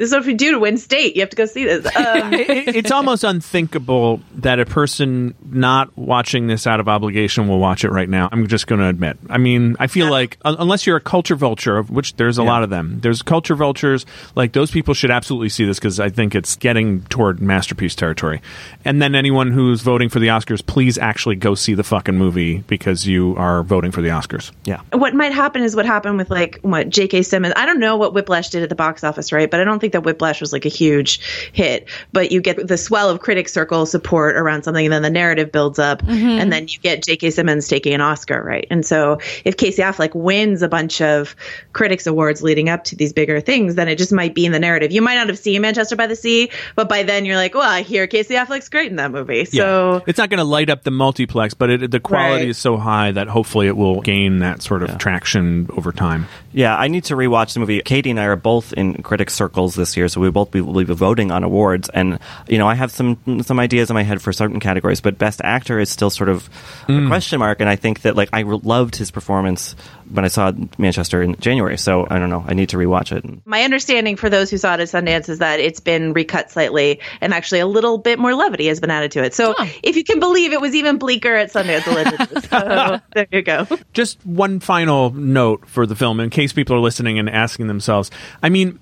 [0.00, 1.14] This is what you do to win state.
[1.14, 1.84] You have to go see this.
[1.94, 7.48] Um, it- it- it's almost unthinkable that a person not watching this out of obligation
[7.48, 8.28] will watch it right now.
[8.32, 9.18] I'm just going to admit.
[9.28, 12.42] I mean, I feel like un- unless you're a culture vulture, of which there's a
[12.42, 13.00] lot of them.
[13.00, 14.06] There's culture vultures.
[14.34, 18.40] Like those people should absolutely see this because I think it's getting toward masterpiece territory.
[18.86, 22.58] And then anyone who's voting for the Oscars, please actually go see the fucking movie
[22.66, 24.52] because you are voting for the Oscars.
[24.64, 24.80] Yeah.
[24.92, 27.22] what might happen is what happened with like what J.K.
[27.22, 27.52] Simmons.
[27.56, 29.50] I don't know what Whiplash did at the box office, right?
[29.50, 31.20] But I don't think think that Whiplash was like a huge
[31.52, 35.10] hit, but you get the swell of critic circle support around something, and then the
[35.10, 36.28] narrative builds up, Mm-hmm.
[36.28, 37.30] and then you get J.K.
[37.30, 38.66] Simmons taking an Oscar, right?
[38.70, 41.34] And so if Casey Affleck wins a bunch of
[41.72, 44.58] critics awards leading up to these bigger things, then it just might be in the
[44.58, 44.92] narrative.
[44.92, 47.68] You might not have seen Manchester by the Sea, but by then you're like, well,
[47.68, 50.02] I hear Casey Affleck's great in that movie, so.
[50.06, 52.48] it's not going to light up the multiplex, but it, the quality Right.
[52.48, 56.26] is so high that hopefully it will gain that sort of traction over time.
[56.52, 57.80] Yeah, I need to rewatch the movie.
[57.82, 60.84] Katie and I are both in critic circles this year, so we both be, will
[60.84, 61.88] be voting on awards.
[61.88, 65.18] And you know, I have some some ideas in my head for certain categories, but
[65.18, 66.48] Best Actor is still sort of
[66.88, 67.08] a hmm.
[67.08, 67.60] question mark.
[67.60, 69.74] And I think that like I loved his performance
[70.10, 71.78] when I saw Manchester in January.
[71.78, 72.44] So I don't know.
[72.46, 73.24] I need to rewatch it.
[73.46, 77.00] My understanding for those who saw it at Sundance is that it's been recut slightly
[77.20, 79.34] and actually a little bit more levity has been added to it.
[79.34, 82.40] So if you can believe it was even bleaker at Sundance allegedly.
[82.42, 83.66] so there you go.
[83.92, 88.10] Just one final note for the film, in case people are listening and asking themselves.
[88.42, 88.80] I mean,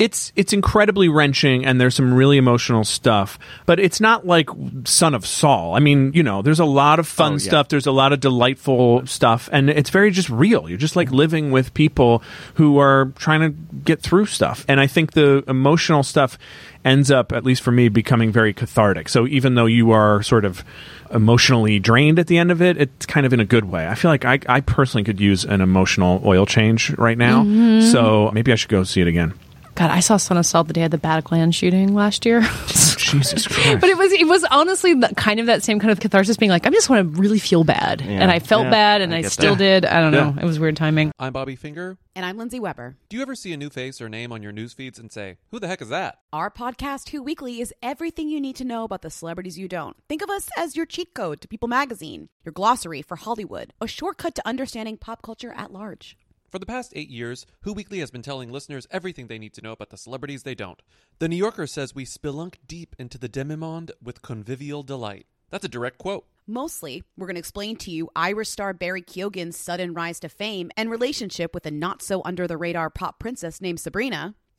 [0.00, 3.38] it's it's incredibly wrenching, and there's some really emotional stuff.
[3.66, 4.48] But it's not like
[4.84, 5.76] Son of Saul.
[5.76, 7.38] I mean, you know, there's a lot of fun Oh, yeah.
[7.38, 7.68] stuff.
[7.68, 10.68] There's a lot of delightful stuff, and it's very just real.
[10.68, 12.22] You're just like living with people
[12.54, 13.50] who are trying to
[13.84, 14.64] get through stuff.
[14.66, 16.38] And I think the emotional stuff
[16.82, 19.08] ends up, at least for me, becoming very cathartic.
[19.10, 20.64] So even though you are sort of
[21.12, 23.86] emotionally drained at the end of it, it's kind of in a good way.
[23.86, 27.42] I feel like I, I personally could use an emotional oil change right now.
[27.42, 27.90] Mm-hmm.
[27.90, 29.34] So maybe I should go see it again.
[29.80, 32.42] God, I saw Son of Saul the day of the Bataclan shooting last year.
[32.98, 33.80] Jesus Christ.
[33.80, 36.50] But it was it was honestly the, kind of that same kind of catharsis, being
[36.50, 38.20] like, I just want to really feel bad, Yeah.
[38.20, 39.80] and I felt Yeah, bad, and I I, still that.
[39.80, 39.84] did.
[39.86, 40.36] I don't know.
[40.38, 41.12] It was weird timing.
[41.18, 41.96] I'm Bobby Finger.
[42.14, 42.96] And I'm Lindsey Weber.
[43.08, 45.38] Do you ever see a new face or name on your news feeds and say,
[45.50, 48.84] "Who the heck is that?" Our podcast, Who Weekly, is everything you need to know
[48.84, 49.96] about the celebrities you don't.
[50.10, 53.86] Think of us as your cheat code to People Magazine, your glossary for Hollywood, a
[53.86, 56.18] shortcut to understanding pop culture at large.
[56.50, 59.62] For the past eight years, Who Weekly has been telling listeners everything they need to
[59.62, 60.82] know about the celebrities they don't.
[61.20, 65.26] The New Yorker says we spelunk deep into the demimonde with convivial delight.
[65.50, 66.26] That's a direct quote.
[66.48, 70.72] Mostly, we're going to explain to you Irish star Barry Keoghan's sudden rise to fame
[70.76, 74.34] and relationship with a not so under the radar pop princess named Sabrina,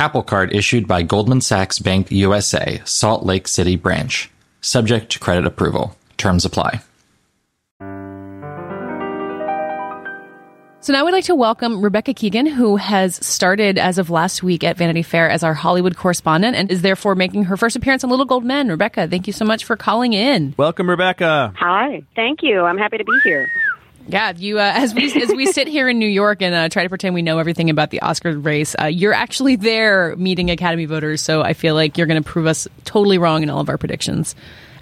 [0.00, 4.28] Apple Card issued by Goldman Sachs Bank USA, Salt Lake City branch.
[4.60, 5.96] Subject to credit approval.
[6.16, 6.82] Terms apply.
[10.80, 14.64] So now we'd like to welcome Rebecca Keegan, who has started as of last week
[14.64, 18.10] at Vanity Fair as our Hollywood correspondent and is therefore making her first appearance on
[18.10, 18.68] Little Gold Men.
[18.68, 20.54] Rebecca, thank you so much for calling in.
[20.56, 21.54] Welcome, Rebecca.
[21.56, 22.02] Hi.
[22.16, 22.62] Thank you.
[22.62, 23.48] I'm happy to be here.
[24.06, 26.82] Yeah, you uh, as we as we sit here in New York and uh, try
[26.82, 30.84] to pretend we know everything about the Oscar race, uh, you're actually there meeting Academy
[30.84, 31.22] voters.
[31.22, 33.78] So I feel like you're going to prove us totally wrong in all of our
[33.78, 34.34] predictions,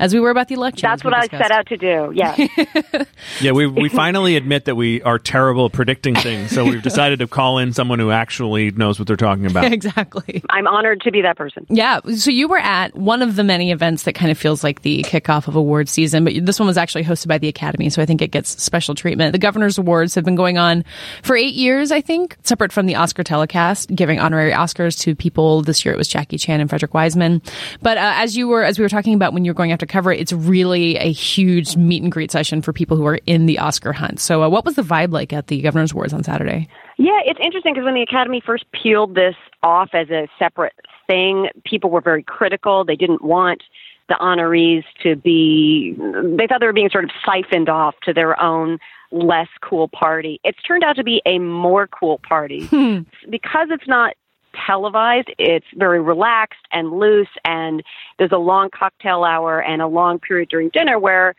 [0.03, 0.89] as we were about the election.
[0.89, 2.13] That's as we what I set out to do.
[2.15, 2.37] Yeah.
[3.41, 7.21] Yeah, we we finally admit that we are terrible at predicting things, so we've decided
[7.21, 9.65] to call in someone who actually knows what they're talking about.
[9.73, 10.43] exactly.
[10.51, 11.67] I'm honored to be that person.
[11.69, 12.01] Yeah.
[12.17, 15.03] So you were at one of the many events that kind of feels like the
[15.05, 17.91] kickoff of award season, but this one was actually hosted by the Academy.
[17.91, 19.33] So I think it gets special treatment.
[19.33, 20.85] The Governor's Awards have been going on
[21.23, 25.63] for eight years, I think, separate from the Oscar telecast, giving honorary Oscars to people.
[25.63, 27.41] This year it was Jackie Chan and Frederick Wiseman.
[27.81, 29.81] But uh, as you were, as we were talking about when you were going out
[29.81, 33.21] to cover it, it's really a huge meet and greet session for people who are
[33.27, 34.19] in the Oscar hunt.
[34.19, 36.69] So uh, what was the vibe like at the Governor's Awards on Saturday?
[36.99, 40.75] Yeah, it's interesting because when the Academy first peeled this off as a separate
[41.07, 42.85] thing, people were very critical.
[42.85, 43.63] They didn't want
[44.09, 48.41] the honorees to be, they thought they were being sort of siphoned off to their
[48.41, 48.79] own
[49.11, 50.41] less cool party.
[50.43, 52.67] It's turned out to be a more cool party
[53.31, 54.15] because it's not
[54.55, 55.33] televised.
[55.39, 57.83] It's very relaxed and loose, and
[58.19, 61.35] there's a long cocktail hour and a long period during dinner where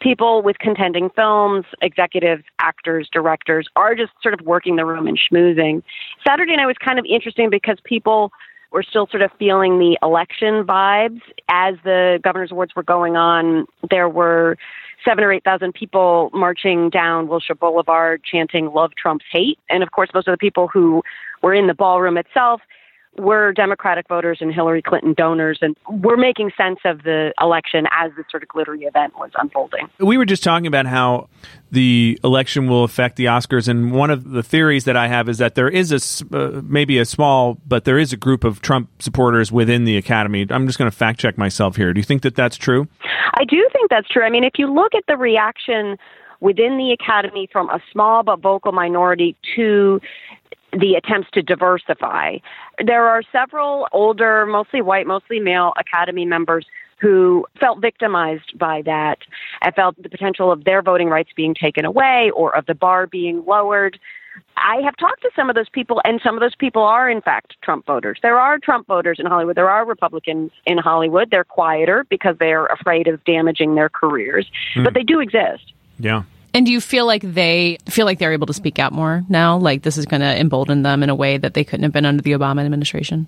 [0.00, 5.18] people with contending films, executives, actors, directors are just sort of working the room and
[5.18, 5.82] schmoozing.
[6.26, 8.32] Saturday night was kind of interesting because people
[8.72, 11.20] we're still sort of feeling the election vibes.
[11.48, 14.56] As the governor's awards were going on, there were
[15.04, 19.90] seven or eight thousand people marching down Wilshire Boulevard chanting "Love Trump's hate," and of
[19.92, 21.02] course, most of the people who
[21.42, 22.60] were in the ballroom itself
[23.18, 28.10] were Democratic voters and Hillary Clinton donors, and we're making sense of the election as
[28.16, 29.88] this sort of glittery event was unfolding.
[29.98, 31.28] We were just talking about how
[31.70, 35.38] the election will affect the Oscars, and one of the theories that I have is
[35.38, 38.88] that there is a uh, maybe a small, but there is a group of Trump
[39.00, 40.46] supporters within the Academy.
[40.48, 41.92] I'm just going to fact check myself here.
[41.92, 42.88] Do you think that that's true?
[43.34, 44.24] I do think that's true.
[44.24, 45.96] I mean, if you look at the reaction
[46.40, 50.00] within the Academy from a small but vocal minority to
[50.72, 52.38] the attempts to diversify.
[52.84, 56.66] There are several older, mostly white, mostly male Academy members
[57.00, 59.18] who felt victimized by that
[59.60, 63.08] and felt the potential of their voting rights being taken away or of the bar
[63.08, 63.98] being lowered.
[64.56, 67.20] I have talked to some of those people, and some of those people are, in
[67.20, 68.18] fact, Trump voters.
[68.22, 69.56] There are Trump voters in Hollywood.
[69.56, 71.30] There are Republicans in Hollywood.
[71.30, 74.84] They're quieter because they're afraid of damaging their careers, mm.
[74.84, 75.72] but they do exist.
[75.98, 76.22] Yeah.
[76.54, 79.56] And do you feel like they feel like they're able to speak out more now?
[79.56, 82.04] Like this is going to embolden them in a way that they couldn't have been
[82.04, 83.26] under the Obama administration?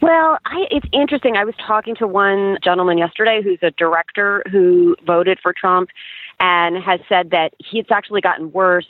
[0.00, 1.36] Well, I, it's interesting.
[1.36, 5.90] I was talking to one gentleman yesterday who's a director who voted for Trump
[6.40, 8.86] and has said that it's actually gotten worse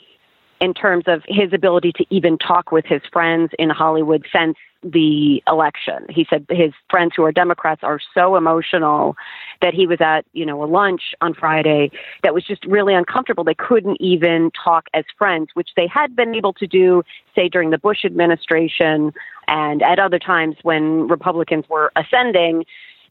[0.59, 5.43] in terms of his ability to even talk with his friends in Hollywood since the
[5.47, 6.05] election.
[6.09, 9.17] He said his friends who are Democrats are so emotional
[9.61, 11.91] that he was at, you know, a lunch on Friday
[12.23, 13.43] that was just really uncomfortable.
[13.43, 17.03] They couldn't even talk as friends, which they had been able to do,
[17.35, 19.11] say, during the Bush administration
[19.47, 22.65] and at other times when Republicans were ascending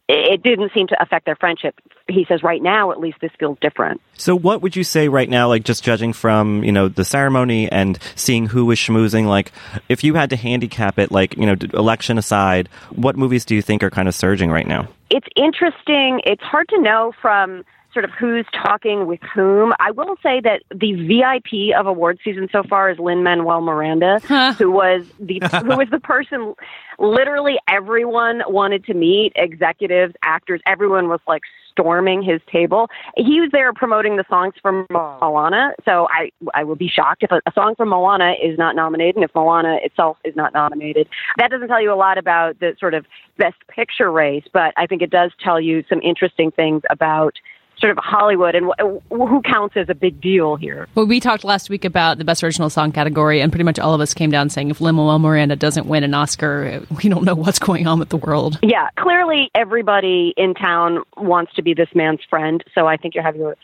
[0.09, 1.79] it didn't seem to affect their friendship.
[2.09, 4.01] He says right now, at least this feels different.
[4.15, 7.71] So what would you say right now, like just judging from, you know, the ceremony
[7.71, 9.53] and seeing who was schmoozing, like
[9.89, 13.61] if you had to handicap it, like, you know, election aside, what movies do you
[13.61, 14.89] think are kind of surging right now?
[15.11, 16.23] It's interesting.
[16.25, 17.65] It's hard to know from
[17.99, 19.73] sort of who's talking with whom.
[19.81, 24.21] I will say that the VIP of award season so far is Lin Manuel Miranda,
[24.59, 26.55] who was the who was the person
[27.01, 32.89] literally everyone wanted to meet, executives, actors, everyone was like storming his table.
[33.17, 37.33] He was there promoting the songs from Moana, so I I would be shocked if
[37.33, 41.09] a, a song from Moana is not nominated and if Moana itself is not nominated.
[41.37, 43.07] That doesn't tell you a lot about the sort of
[43.39, 47.35] best picture race, but I think it does tell you some interesting things about
[47.81, 48.73] sort of Hollywood and
[49.11, 50.89] who counts as a big deal here.
[50.95, 53.95] Well, we talked last week about the Best Original Song category, and pretty much all
[53.95, 57.35] of us came down saying if Lin-Manuel Miranda doesn't win an Oscar, we don't know
[57.35, 58.59] what's going on with the world.
[58.63, 63.23] Yeah, clearly everybody in town wants to be this man's friend, so I think you
[63.23, 63.57] have your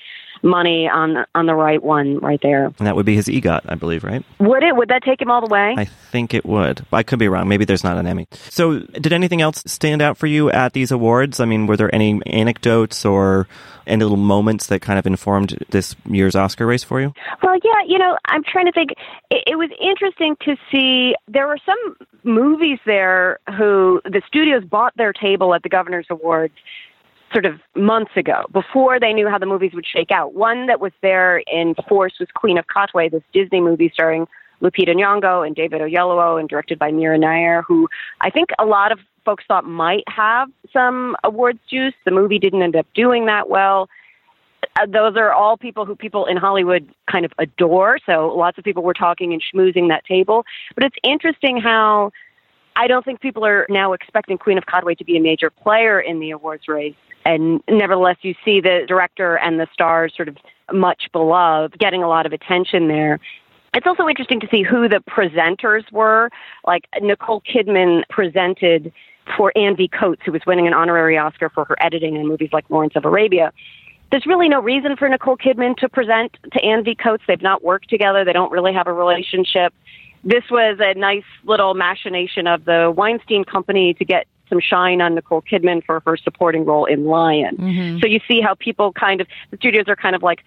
[0.44, 2.66] money on on the right one right there.
[2.66, 4.24] And that would be his EGOT, I believe, right?
[4.38, 4.76] Would it?
[4.76, 5.74] Would that take him all the way?
[5.76, 6.84] I think it would.
[6.92, 7.48] I could be wrong.
[7.48, 8.28] Maybe there's not an Emmy.
[8.50, 11.40] So, did anything else stand out for you at these awards?
[11.40, 13.48] I mean, were there any anecdotes or
[13.86, 17.12] any little moments that kind of informed this year's Oscar race for you?
[17.42, 18.90] Well, yeah, you know, I'm trying to think.
[19.30, 24.96] It, it was interesting to see there were some movies there who the studios bought
[24.96, 26.54] their table at the Governor's Awards
[27.32, 30.34] sort of months ago, before they knew how the movies would shake out.
[30.34, 34.26] One that was there in force was Queen of Katwe, this Disney movie starring
[34.62, 37.88] Lupita Nyong'o and David Oyelowo and directed by Mira Nair, who
[38.20, 41.94] I think a lot of folks thought might have some awards juice.
[42.04, 43.88] The movie didn't end up doing that well.
[44.80, 47.98] Uh, those are all people who people in Hollywood kind of adore.
[48.06, 50.44] So lots of people were talking and schmoozing that table.
[50.74, 52.12] But it's interesting how
[52.76, 56.00] I don't think people are now expecting Queen of Katwe to be a major player
[56.00, 56.94] in the awards race.
[57.24, 60.36] And nevertheless, you see the director and the stars sort of
[60.72, 63.20] much beloved, getting a lot of attention there.
[63.74, 66.30] It's also interesting to see who the presenters were.
[66.66, 68.92] Like Nicole Kidman presented
[69.36, 69.88] for Anne V.
[69.88, 73.04] Coates, who was winning an honorary Oscar for her editing in movies like Lawrence of
[73.04, 73.52] Arabia.
[74.10, 76.94] There's really no reason for Nicole Kidman to present to Anne V.
[76.94, 77.24] Coates.
[77.26, 78.24] They've not worked together.
[78.24, 79.72] They don't really have a relationship.
[80.22, 85.14] This was a nice little machination of the Weinstein Company to get some shine on
[85.14, 87.56] Nicole Kidman for her supporting role in Lion.
[87.56, 87.98] Mm-hmm.
[87.98, 90.44] So you see how people kind of, the studios are kind of like,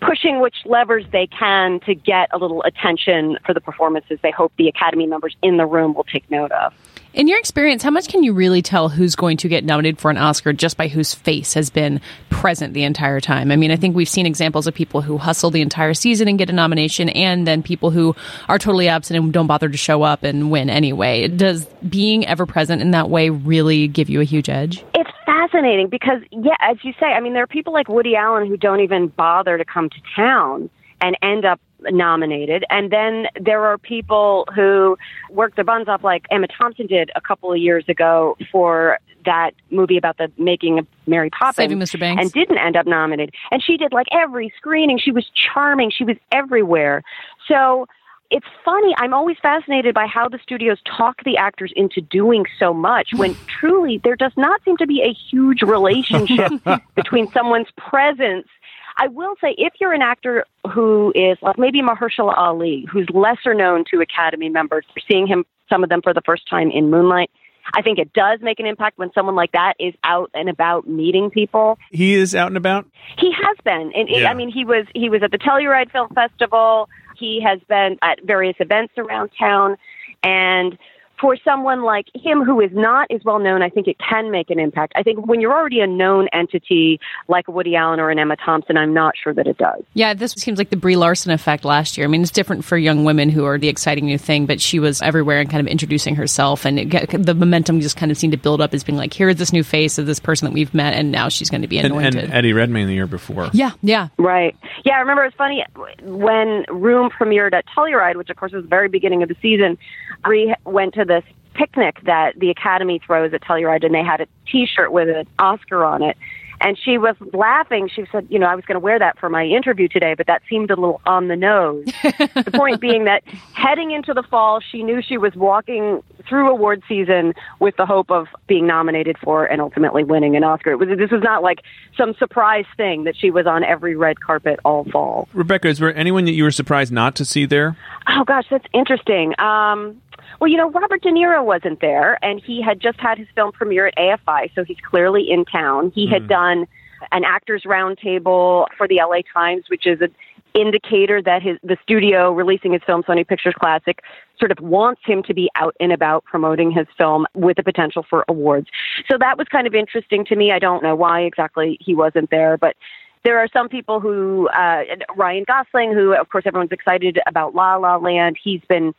[0.00, 4.52] pushing which levers they can to get a little attention for the performances they hope
[4.56, 6.72] the Academy members in the room will take note of.
[7.14, 10.10] In your experience, how much can you really tell who's going to get nominated for
[10.10, 13.52] an Oscar just by whose face has been present the entire time?
[13.52, 16.36] I mean, I think we've seen examples of people who hustle the entire season and
[16.38, 18.16] get a nomination, and then people who
[18.48, 21.28] are totally absent and don't bother to show up and win anyway.
[21.28, 24.84] Does being ever present in that way really give you a huge edge?
[24.92, 28.48] It's fascinating because, yeah, as you say, I mean, there are people like Woody Allen
[28.48, 30.68] who don't even bother to come to town
[31.00, 32.64] and end up nominated.
[32.70, 34.96] And then there are people who
[35.30, 39.52] work their buns off, like Emma Thompson did a couple of years ago for that
[39.70, 41.56] movie about the making of Mary Poppins.
[41.56, 41.98] Saving Mr.
[41.98, 42.22] Banks.
[42.22, 43.34] And didn't end up nominated.
[43.50, 44.98] And she did like every screening.
[44.98, 45.90] She was charming.
[45.90, 47.02] She was everywhere.
[47.48, 47.86] So
[48.30, 48.94] it's funny.
[48.98, 53.36] I'm always fascinated by how the studios talk the actors into doing so much when
[53.60, 56.52] truly there does not seem to be a huge relationship
[56.94, 58.48] between someone's presence.
[58.96, 63.54] I will say, if you're an actor who is like maybe Mahershala Ali, who's lesser
[63.54, 67.30] known to Academy members, seeing him some of them for the first time in Moonlight,
[67.74, 70.86] I think it does make an impact when someone like that is out and about
[70.86, 71.78] meeting people.
[71.90, 72.86] He is out and about.
[73.18, 74.30] He has been, and Yeah.
[74.30, 76.88] I mean, he was he was at the Telluride Film Festival.
[77.16, 79.76] He has been at various events around town,
[80.22, 80.76] and
[81.20, 84.50] for someone like him who is not as well known, I think it can make
[84.50, 84.92] an impact.
[84.96, 86.98] I think when you're already a known entity
[87.28, 89.82] like a Woody Allen or an Emma Thompson, I'm not sure that it does.
[89.94, 92.06] Yeah, this seems like the Brie Larson effect last year.
[92.06, 94.78] I mean, it's different for young women who are the exciting new thing, but she
[94.78, 98.32] was everywhere and kind of introducing herself, and it, the momentum just kind of seemed
[98.32, 100.52] to build up as being like, here is this new face of this person that
[100.52, 102.24] we've met, and now she's going to be And, anointed.
[102.24, 103.50] and Eddie Redmayne the year before.
[103.52, 104.08] yeah, yeah.
[104.18, 104.56] Right.
[104.84, 105.64] Yeah, I remember it was funny
[106.02, 109.78] when Room premiered at Telluride, which of course was the very beginning of the season.
[110.22, 111.24] Brie went to this
[111.54, 115.84] picnic that the Academy throws at Telluride, and they had a T-shirt with an Oscar
[115.84, 116.16] on it.
[116.60, 117.90] And she was laughing.
[117.94, 120.26] She said, "You know, I was going to wear that for my interview today, but
[120.28, 124.60] that seemed a little on the nose." the point being that heading into the fall,
[124.60, 129.44] she knew she was walking through award season with the hope of being nominated for
[129.44, 130.72] and ultimately winning an Oscar.
[130.72, 131.60] It was, this was not like
[131.96, 135.28] some surprise thing that she was on every red carpet all fall.
[135.32, 137.76] Rebecca, is there anyone that you were surprised not to see there?
[138.08, 139.38] Oh gosh, that's interesting.
[139.38, 140.00] Um,
[140.44, 143.50] well, you know, Robert De Niro wasn't there, and he had just had his film
[143.50, 145.90] premiere at AFI, so he's clearly in town.
[145.94, 146.66] He had done
[147.12, 150.14] an actors roundtable for the LA Times, which is an
[150.52, 154.02] indicator that his the studio releasing his film Sony Pictures Classic
[154.38, 158.04] sort of wants him to be out and about promoting his film with the potential
[158.10, 158.66] for awards.
[159.10, 160.52] So that was kind of interesting to me.
[160.52, 162.76] I don't know why exactly he wasn't there, but
[163.24, 164.82] there are some people who uh,
[165.16, 168.36] Ryan Gosling, who of course everyone's excited about La La Land.
[168.38, 168.94] He's been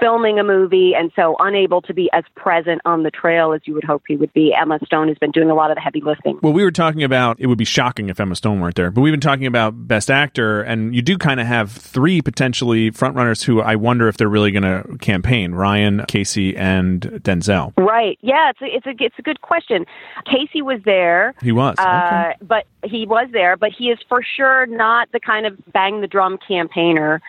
[0.00, 3.74] filming a movie and so unable to be as present on the trail as you
[3.74, 4.54] would hope he would be.
[4.54, 6.38] Emma Stone has been doing a lot of the heavy lifting.
[6.42, 9.00] Well, we were talking about it would be shocking if Emma Stone weren't there, but
[9.00, 13.44] we've been talking about Best Actor, and you do kind of have three potentially frontrunners
[13.44, 17.72] who I wonder if they're really going to campaign: Ryan, Casey, and Denzel.
[17.76, 18.18] Right.
[18.22, 19.86] Yeah, it's a, it's a it's a good question.
[20.24, 21.34] Casey was there.
[21.42, 21.76] He was.
[21.78, 26.00] Uh, but he was there, but he is for sure not the kind of bang
[26.00, 27.20] the drum campaigner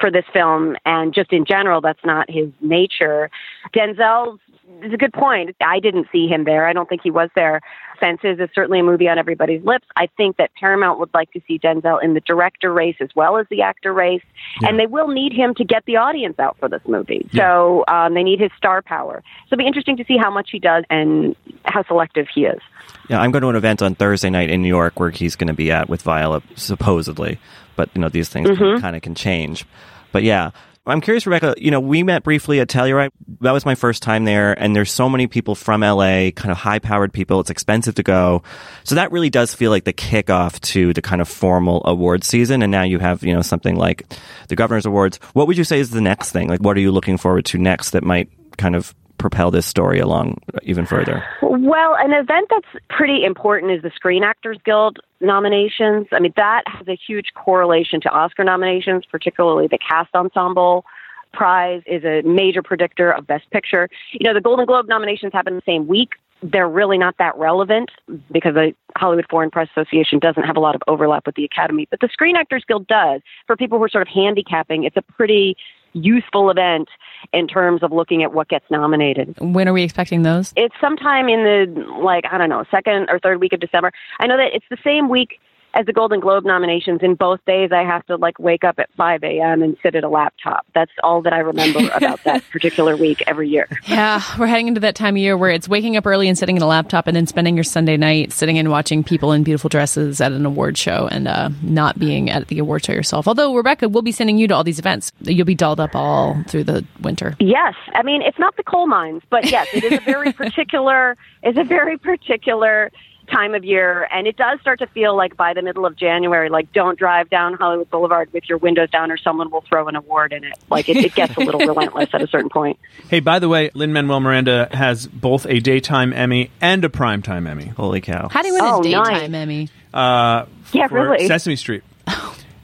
[0.00, 3.30] for this film, and just in general, that's not his nature.
[3.74, 4.38] Denzel
[4.82, 5.54] is a good point.
[5.60, 6.66] I didn't see him there.
[6.66, 7.60] I don't think he was there.
[8.00, 9.86] Fences is certainly a movie on everybody's lips.
[9.96, 13.36] I think that Paramount would like to see Denzel in the director race as well
[13.36, 14.22] as the actor race,
[14.62, 17.28] and they will need him to get the audience out for this movie.
[17.34, 19.22] So um, they need his star power.
[19.48, 22.60] So it'll be interesting to see how much he does and how selective he is.
[23.08, 25.48] Yeah, I'm going to an event on Thursday night in New York where he's going
[25.48, 27.38] to be at with Viola, supposedly.
[27.76, 28.80] But you know, these things mm-hmm.
[28.80, 29.64] kind of can change.
[30.12, 30.50] But yeah,
[30.84, 31.54] I'm curious, Rebecca.
[31.58, 33.10] You know, we met briefly at Telluride.
[33.40, 36.56] That was my first time there, and there's so many people from LA, kind of
[36.56, 37.38] high-powered people.
[37.38, 38.42] It's expensive to go,
[38.82, 42.62] so that really does feel like the kickoff to the kind of formal award season.
[42.62, 44.12] And now you have, you know, something like
[44.48, 45.18] the Governor's Awards.
[45.34, 46.48] What would you say is the next thing?
[46.48, 48.92] Like, what are you looking forward to next that might kind of
[49.22, 51.24] propel this story along even further?
[51.40, 56.08] Well, an event that's pretty important is the Screen Actors Guild nominations.
[56.12, 60.84] I mean, that has a huge correlation to Oscar nominations, particularly the cast ensemble
[61.32, 63.88] prize is a major predictor of Best Picture.
[64.12, 66.10] You know, the Golden Globe nominations happen the same week.
[66.42, 67.90] They're really not that relevant
[68.30, 71.86] because the Hollywood Foreign Press Association doesn't have a lot of overlap with the Academy,
[71.88, 73.20] but the Screen Actors Guild does.
[73.46, 75.56] For people who are sort of handicapping, it's a pretty
[75.92, 76.88] useful event
[77.32, 79.34] in terms of looking at what gets nominated.
[79.40, 80.52] When are we expecting those?
[80.56, 83.92] It's sometime in the like I don't know second or third week of December.
[84.20, 85.40] I know that it's the same week
[85.74, 87.00] as the Golden Globe nominations.
[87.02, 89.62] In both days, I have to like wake up at 5 a.m.
[89.62, 90.66] and sit at a laptop.
[90.74, 93.68] That's all that I remember about that particular week every year.
[93.86, 96.56] Yeah, we're heading into that time of year where it's waking up early and sitting
[96.56, 99.68] at a laptop and then spending your Sunday night sitting and watching people in beautiful
[99.68, 103.26] dresses at an award show and uh, not being at the award show yourself.
[103.26, 105.12] Although, Rebecca, we'll be sending you to all these events.
[105.20, 107.36] You'll be dolled up all through the winter.
[107.40, 111.16] Yes, I mean it's not the coal mines, but yes, it is a very particular.
[111.42, 112.90] It's a very particular
[113.30, 116.48] time of year, and it does start to feel like by the middle of January,
[116.50, 119.96] like don't drive down Hollywood Boulevard with your windows down, or someone will throw an
[119.96, 120.54] award in it.
[120.70, 122.78] Like it, it gets a little relentless at a certain point.
[123.08, 127.48] Hey, by the way, Lin Manuel Miranda has both a daytime Emmy and a primetime
[127.48, 127.66] Emmy.
[127.66, 128.28] Holy cow!
[128.28, 129.12] How do you win Oh, a nice.
[129.20, 129.68] daytime Emmy?
[129.94, 131.26] Uh, Yeah, really.
[131.26, 131.82] Sesame Street.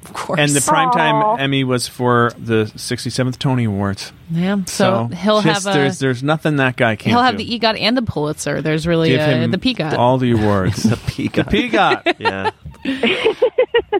[0.08, 0.40] Of course.
[0.40, 4.12] And the primetime Emmy was for the 67th Tony Awards.
[4.30, 4.64] yeah.
[4.64, 7.44] So, he'll just have a there's there's nothing that guy can't he'll have do.
[7.44, 8.62] the EGOT and the Pulitzer.
[8.62, 9.92] There's really Give uh, him the PEGOT.
[9.98, 10.82] all the awards.
[10.88, 11.46] The peacock.
[11.46, 12.06] The Peacock.
[12.18, 12.50] yeah.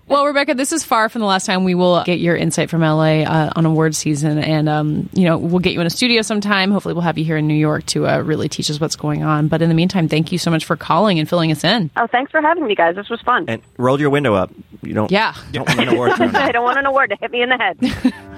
[0.09, 2.81] Well, Rebecca, this is far from the last time we will get your insight from
[2.81, 6.23] LA uh, on award season, and um, you know we'll get you in a studio
[6.23, 6.71] sometime.
[6.71, 9.23] Hopefully, we'll have you here in New York to uh, really teach us what's going
[9.23, 9.49] on.
[9.49, 11.91] But in the meantime, thank you so much for calling and filling us in.
[11.97, 12.97] Oh, thanks for having me, guys.
[12.97, 13.45] This was fun.
[13.49, 14.51] And roll your window up.
[14.83, 15.11] You don't.
[15.11, 15.35] Yeah.
[15.53, 16.13] Don't want an award.
[16.21, 18.15] I don't want an award to hit me in the head.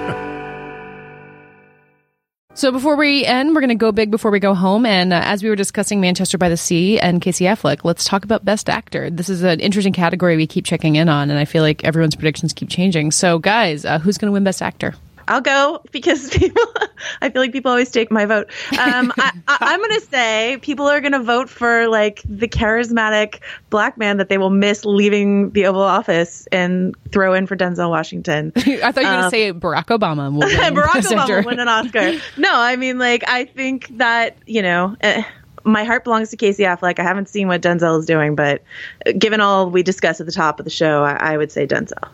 [2.61, 4.85] So before we end, we're going to go big before we go home.
[4.85, 8.23] And uh, as we were discussing Manchester by the Sea and Casey Affleck, let's talk
[8.23, 9.09] about Best Actor.
[9.09, 12.13] This is an interesting category we keep checking in on, and I feel like everyone's
[12.13, 13.09] predictions keep changing.
[13.09, 14.93] So, guys, uh, who's going to win Best Actor?
[15.31, 16.61] I'll go because people.
[17.21, 18.49] I feel like people always take my vote.
[18.73, 22.47] Um, I, I, I'm going to say people are going to vote for like the
[22.47, 27.55] charismatic black man that they will miss leaving the Oval Office and throw in for
[27.55, 28.51] Denzel Washington.
[28.57, 30.31] I thought you were going to Um, say Barack Obama.
[30.33, 32.13] Will Barack Obama win an Oscar.
[32.37, 34.95] No, I mean like I think that you know.
[35.01, 35.23] Eh,
[35.63, 36.97] my heart belongs to Casey Affleck.
[36.97, 38.63] I haven't seen what Denzel is doing, but
[39.19, 42.09] given all we discussed at the top of the show, I, I would say Denzel.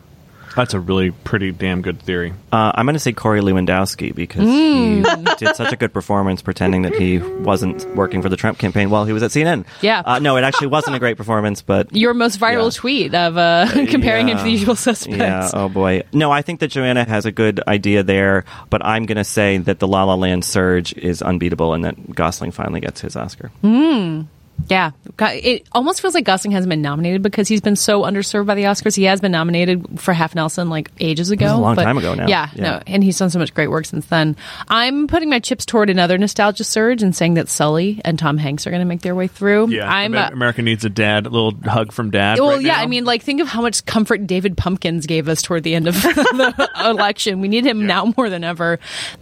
[0.58, 2.32] That's a really pretty damn good theory.
[2.52, 5.28] Uh, I'm going to say Corey Lewandowski because Mm.
[5.28, 8.90] he did such a good performance pretending that he wasn't working for the Trump campaign
[8.90, 9.64] while he was at CNN.
[9.82, 10.02] Yeah.
[10.04, 12.80] Uh, no, it actually wasn't a great performance, but Your most viral Yeah.
[12.80, 15.16] tweet of uh, comparing him to the usual suspects.
[15.18, 15.48] Yeah.
[15.54, 16.02] Oh boy.
[16.12, 19.58] No, I think that Joanna has a good idea there, but I'm going to say
[19.58, 23.52] that the La La Land surge is unbeatable, and that Gosling finally gets his Oscar.
[24.66, 24.90] Yeah,
[25.20, 28.64] it almost feels like Gosling hasn't been nominated because he's been so underserved by the
[28.64, 28.94] Oscars.
[28.96, 31.96] He has been nominated for Half Nelson like ages ago, was a long but- time
[31.96, 32.26] ago now.
[32.28, 32.62] Yeah, Yeah.
[32.62, 34.36] no, and he's done so much great work since then.
[34.68, 38.66] I'm putting my chips toward another nostalgia surge and saying that Sully and Tom Hanks
[38.66, 39.70] are going to make their way through.
[39.70, 40.14] Yeah, I'm.
[40.14, 42.38] Amer- uh, America needs a dad, a little hug from dad.
[42.38, 42.82] well, right yeah, now.
[42.82, 45.88] I mean, like, think of how much comfort David Pumpkins gave us toward the end
[45.88, 47.40] of the election.
[47.40, 48.78] We need him now more than ever.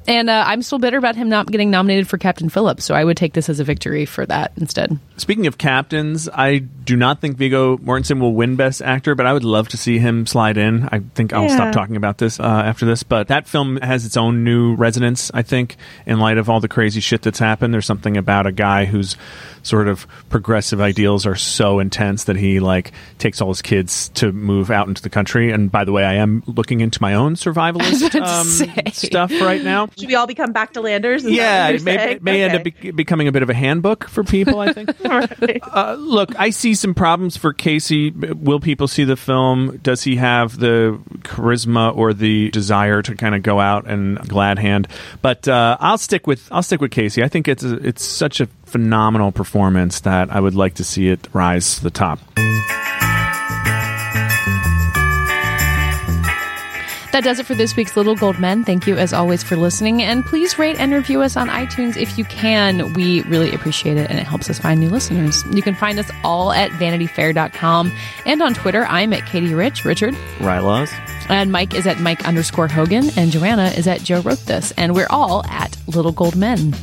[0.08, 3.04] And uh, I'm still bitter about him not getting nominated for Captain Phillips, so I
[3.04, 4.98] would take this as a victory for that instead.
[5.26, 9.32] Speaking of captains, I do not think Viggo Mortensen will win Best Actor, but I
[9.32, 10.88] would love to see him slide in.
[10.92, 11.56] I think I'll Yeah.
[11.56, 13.02] stop talking about this uh, after this.
[13.02, 16.68] But that film has its own new resonance, I think, in light of all the
[16.68, 17.74] crazy shit that's happened.
[17.74, 19.16] There's something about a guy whose
[19.66, 24.32] sort of progressive ideals are so intense that he like takes all his kids to
[24.32, 25.50] move out into the country.
[25.52, 28.14] And by the way, I am looking into my own survivalist
[28.84, 29.88] um, stuff right now.
[29.98, 31.24] Should we all become back to landers?
[31.24, 32.16] Is Yeah, it you're may, saying?
[32.16, 34.90] it may end up be- becoming a bit of a handbook for people, I think.
[35.04, 38.10] uh, look, I see some problems for Casey.
[38.10, 39.78] Will people see the film?
[39.82, 44.58] Does he have the charisma or the desire to kind of go out and glad
[44.58, 44.88] hand?
[45.22, 47.22] But uh, I'll stick with I'll stick with Casey.
[47.22, 51.08] I think it's a, it's such a phenomenal performance that I would like to see
[51.08, 52.18] it rise to the top.
[57.16, 58.62] That does it for this week's Little Gold Men.
[58.62, 60.02] Thank you, as always, for listening.
[60.02, 62.92] And please rate and review us on iTunes if you can.
[62.92, 65.42] We really appreciate it, and it helps us find new listeners.
[65.50, 67.90] You can find us all at vanityfair.com.
[68.26, 69.86] And on Twitter, I'm at Katey Rich.
[69.86, 70.12] Richard.
[70.40, 70.92] Rylaws.
[71.30, 73.08] And Mike is at Mike underscore Hogan.
[73.16, 74.72] And Joanna is at Joe Wrote This.
[74.72, 76.74] And we're all at Little Gold Men.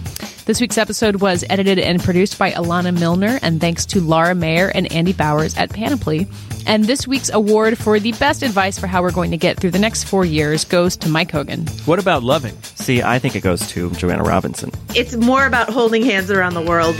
[0.46, 3.40] This week's episode was edited and produced by Alana Milner.
[3.42, 6.28] And thanks to Laura Mayer and Andy Bowers at Panoply.
[6.68, 9.72] And this week's award for the best advice for how we're going to get through
[9.72, 11.66] the next four years goes to Mike Hogan.
[11.86, 12.62] What about loving?
[12.76, 14.72] See, I think it goes to Joanna Robinson.
[14.94, 17.00] It's more about holding hands around the world.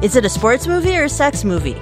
[0.00, 1.76] Is it a sports movie or a sex movie?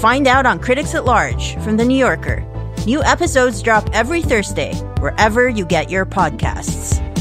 [0.00, 2.42] Find out on Critics at Large from The New Yorker.
[2.86, 7.11] New episodes drop every Thursday, wherever you get your podcasts.